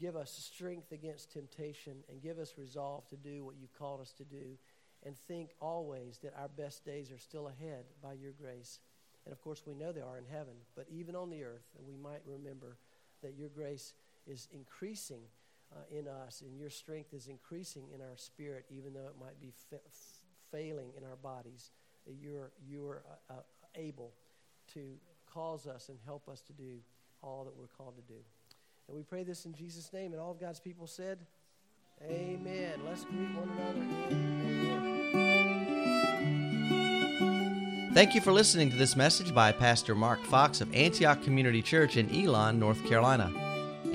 give 0.00 0.16
us 0.16 0.32
strength 0.32 0.92
against 0.92 1.32
temptation 1.32 1.98
and 2.08 2.22
give 2.22 2.38
us 2.38 2.54
resolve 2.56 3.06
to 3.08 3.16
do 3.16 3.44
what 3.44 3.56
you've 3.60 3.76
called 3.78 4.00
us 4.00 4.12
to 4.14 4.24
do. 4.24 4.58
And 5.04 5.16
think 5.16 5.50
always 5.60 6.18
that 6.22 6.34
our 6.38 6.48
best 6.48 6.84
days 6.84 7.10
are 7.10 7.18
still 7.18 7.48
ahead 7.48 7.84
by 8.02 8.14
your 8.14 8.32
grace. 8.32 8.78
And 9.24 9.32
of 9.32 9.40
course, 9.42 9.62
we 9.66 9.74
know 9.74 9.92
they 9.92 10.00
are 10.00 10.18
in 10.18 10.24
heaven, 10.24 10.54
but 10.74 10.86
even 10.90 11.14
on 11.14 11.30
the 11.30 11.44
earth, 11.44 11.66
we 11.86 11.96
might 11.96 12.22
remember 12.24 12.78
that 13.22 13.34
your 13.36 13.48
grace 13.48 13.94
is 14.26 14.48
increasing 14.52 15.22
uh, 15.74 15.80
in 15.90 16.08
us 16.08 16.42
and 16.42 16.56
your 16.58 16.70
strength 16.70 17.12
is 17.12 17.26
increasing 17.26 17.88
in 17.94 18.00
our 18.00 18.16
spirit, 18.16 18.64
even 18.70 18.92
though 18.92 19.06
it 19.06 19.20
might 19.20 19.40
be 19.40 19.52
failing 20.52 20.90
in 20.96 21.02
our 21.04 21.16
bodies, 21.16 21.70
that 22.06 22.14
you're, 22.20 22.52
you're 22.68 23.02
uh, 23.30 23.34
uh, 23.34 23.36
able 23.74 24.12
to 24.74 24.94
cause 25.32 25.66
us 25.66 25.88
and 25.88 25.98
help 26.04 26.28
us 26.28 26.42
to 26.42 26.52
do 26.52 26.78
all 27.22 27.44
that 27.44 27.56
we're 27.56 27.66
called 27.66 27.96
to 27.96 28.02
do. 28.02 28.20
And 28.88 28.96
we 28.96 29.02
pray 29.02 29.24
this 29.24 29.46
in 29.46 29.54
Jesus' 29.54 29.92
name. 29.92 30.12
And 30.12 30.20
all 30.20 30.30
of 30.32 30.40
God's 30.40 30.60
people 30.60 30.86
said, 30.86 31.18
Amen. 32.02 32.80
Let's 32.86 33.04
greet 33.04 33.28
one 33.34 33.48
another. 33.58 34.32
Thank 37.94 38.14
you 38.14 38.20
for 38.22 38.32
listening 38.32 38.70
to 38.70 38.76
this 38.76 38.96
message 38.96 39.34
by 39.34 39.52
Pastor 39.52 39.94
Mark 39.94 40.22
Fox 40.24 40.62
of 40.62 40.74
Antioch 40.74 41.22
Community 41.22 41.60
Church 41.60 41.98
in 41.98 42.10
Elon, 42.14 42.58
North 42.58 42.82
Carolina. 42.86 43.30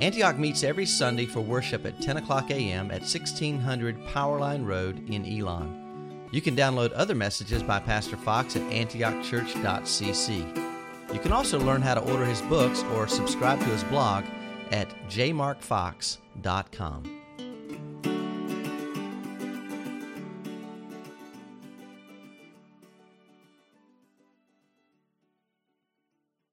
Antioch 0.00 0.38
meets 0.38 0.62
every 0.62 0.86
Sunday 0.86 1.26
for 1.26 1.40
worship 1.40 1.84
at 1.84 2.00
10 2.00 2.18
o'clock 2.18 2.50
a.m. 2.52 2.92
at 2.92 3.00
1600 3.00 3.98
Powerline 4.06 4.64
Road 4.64 5.10
in 5.10 5.26
Elon. 5.26 5.87
You 6.30 6.40
can 6.40 6.54
download 6.54 6.92
other 6.94 7.14
messages 7.14 7.62
by 7.62 7.80
Pastor 7.80 8.16
Fox 8.16 8.56
at 8.56 8.62
antiochchurch.cc. 8.70 11.12
You 11.12 11.20
can 11.20 11.32
also 11.32 11.58
learn 11.58 11.80
how 11.80 11.94
to 11.94 12.00
order 12.00 12.24
his 12.24 12.42
books 12.42 12.82
or 12.94 13.08
subscribe 13.08 13.58
to 13.60 13.66
his 13.66 13.84
blog 13.84 14.24
at 14.70 14.88
jmarkfox.com. 15.08 17.17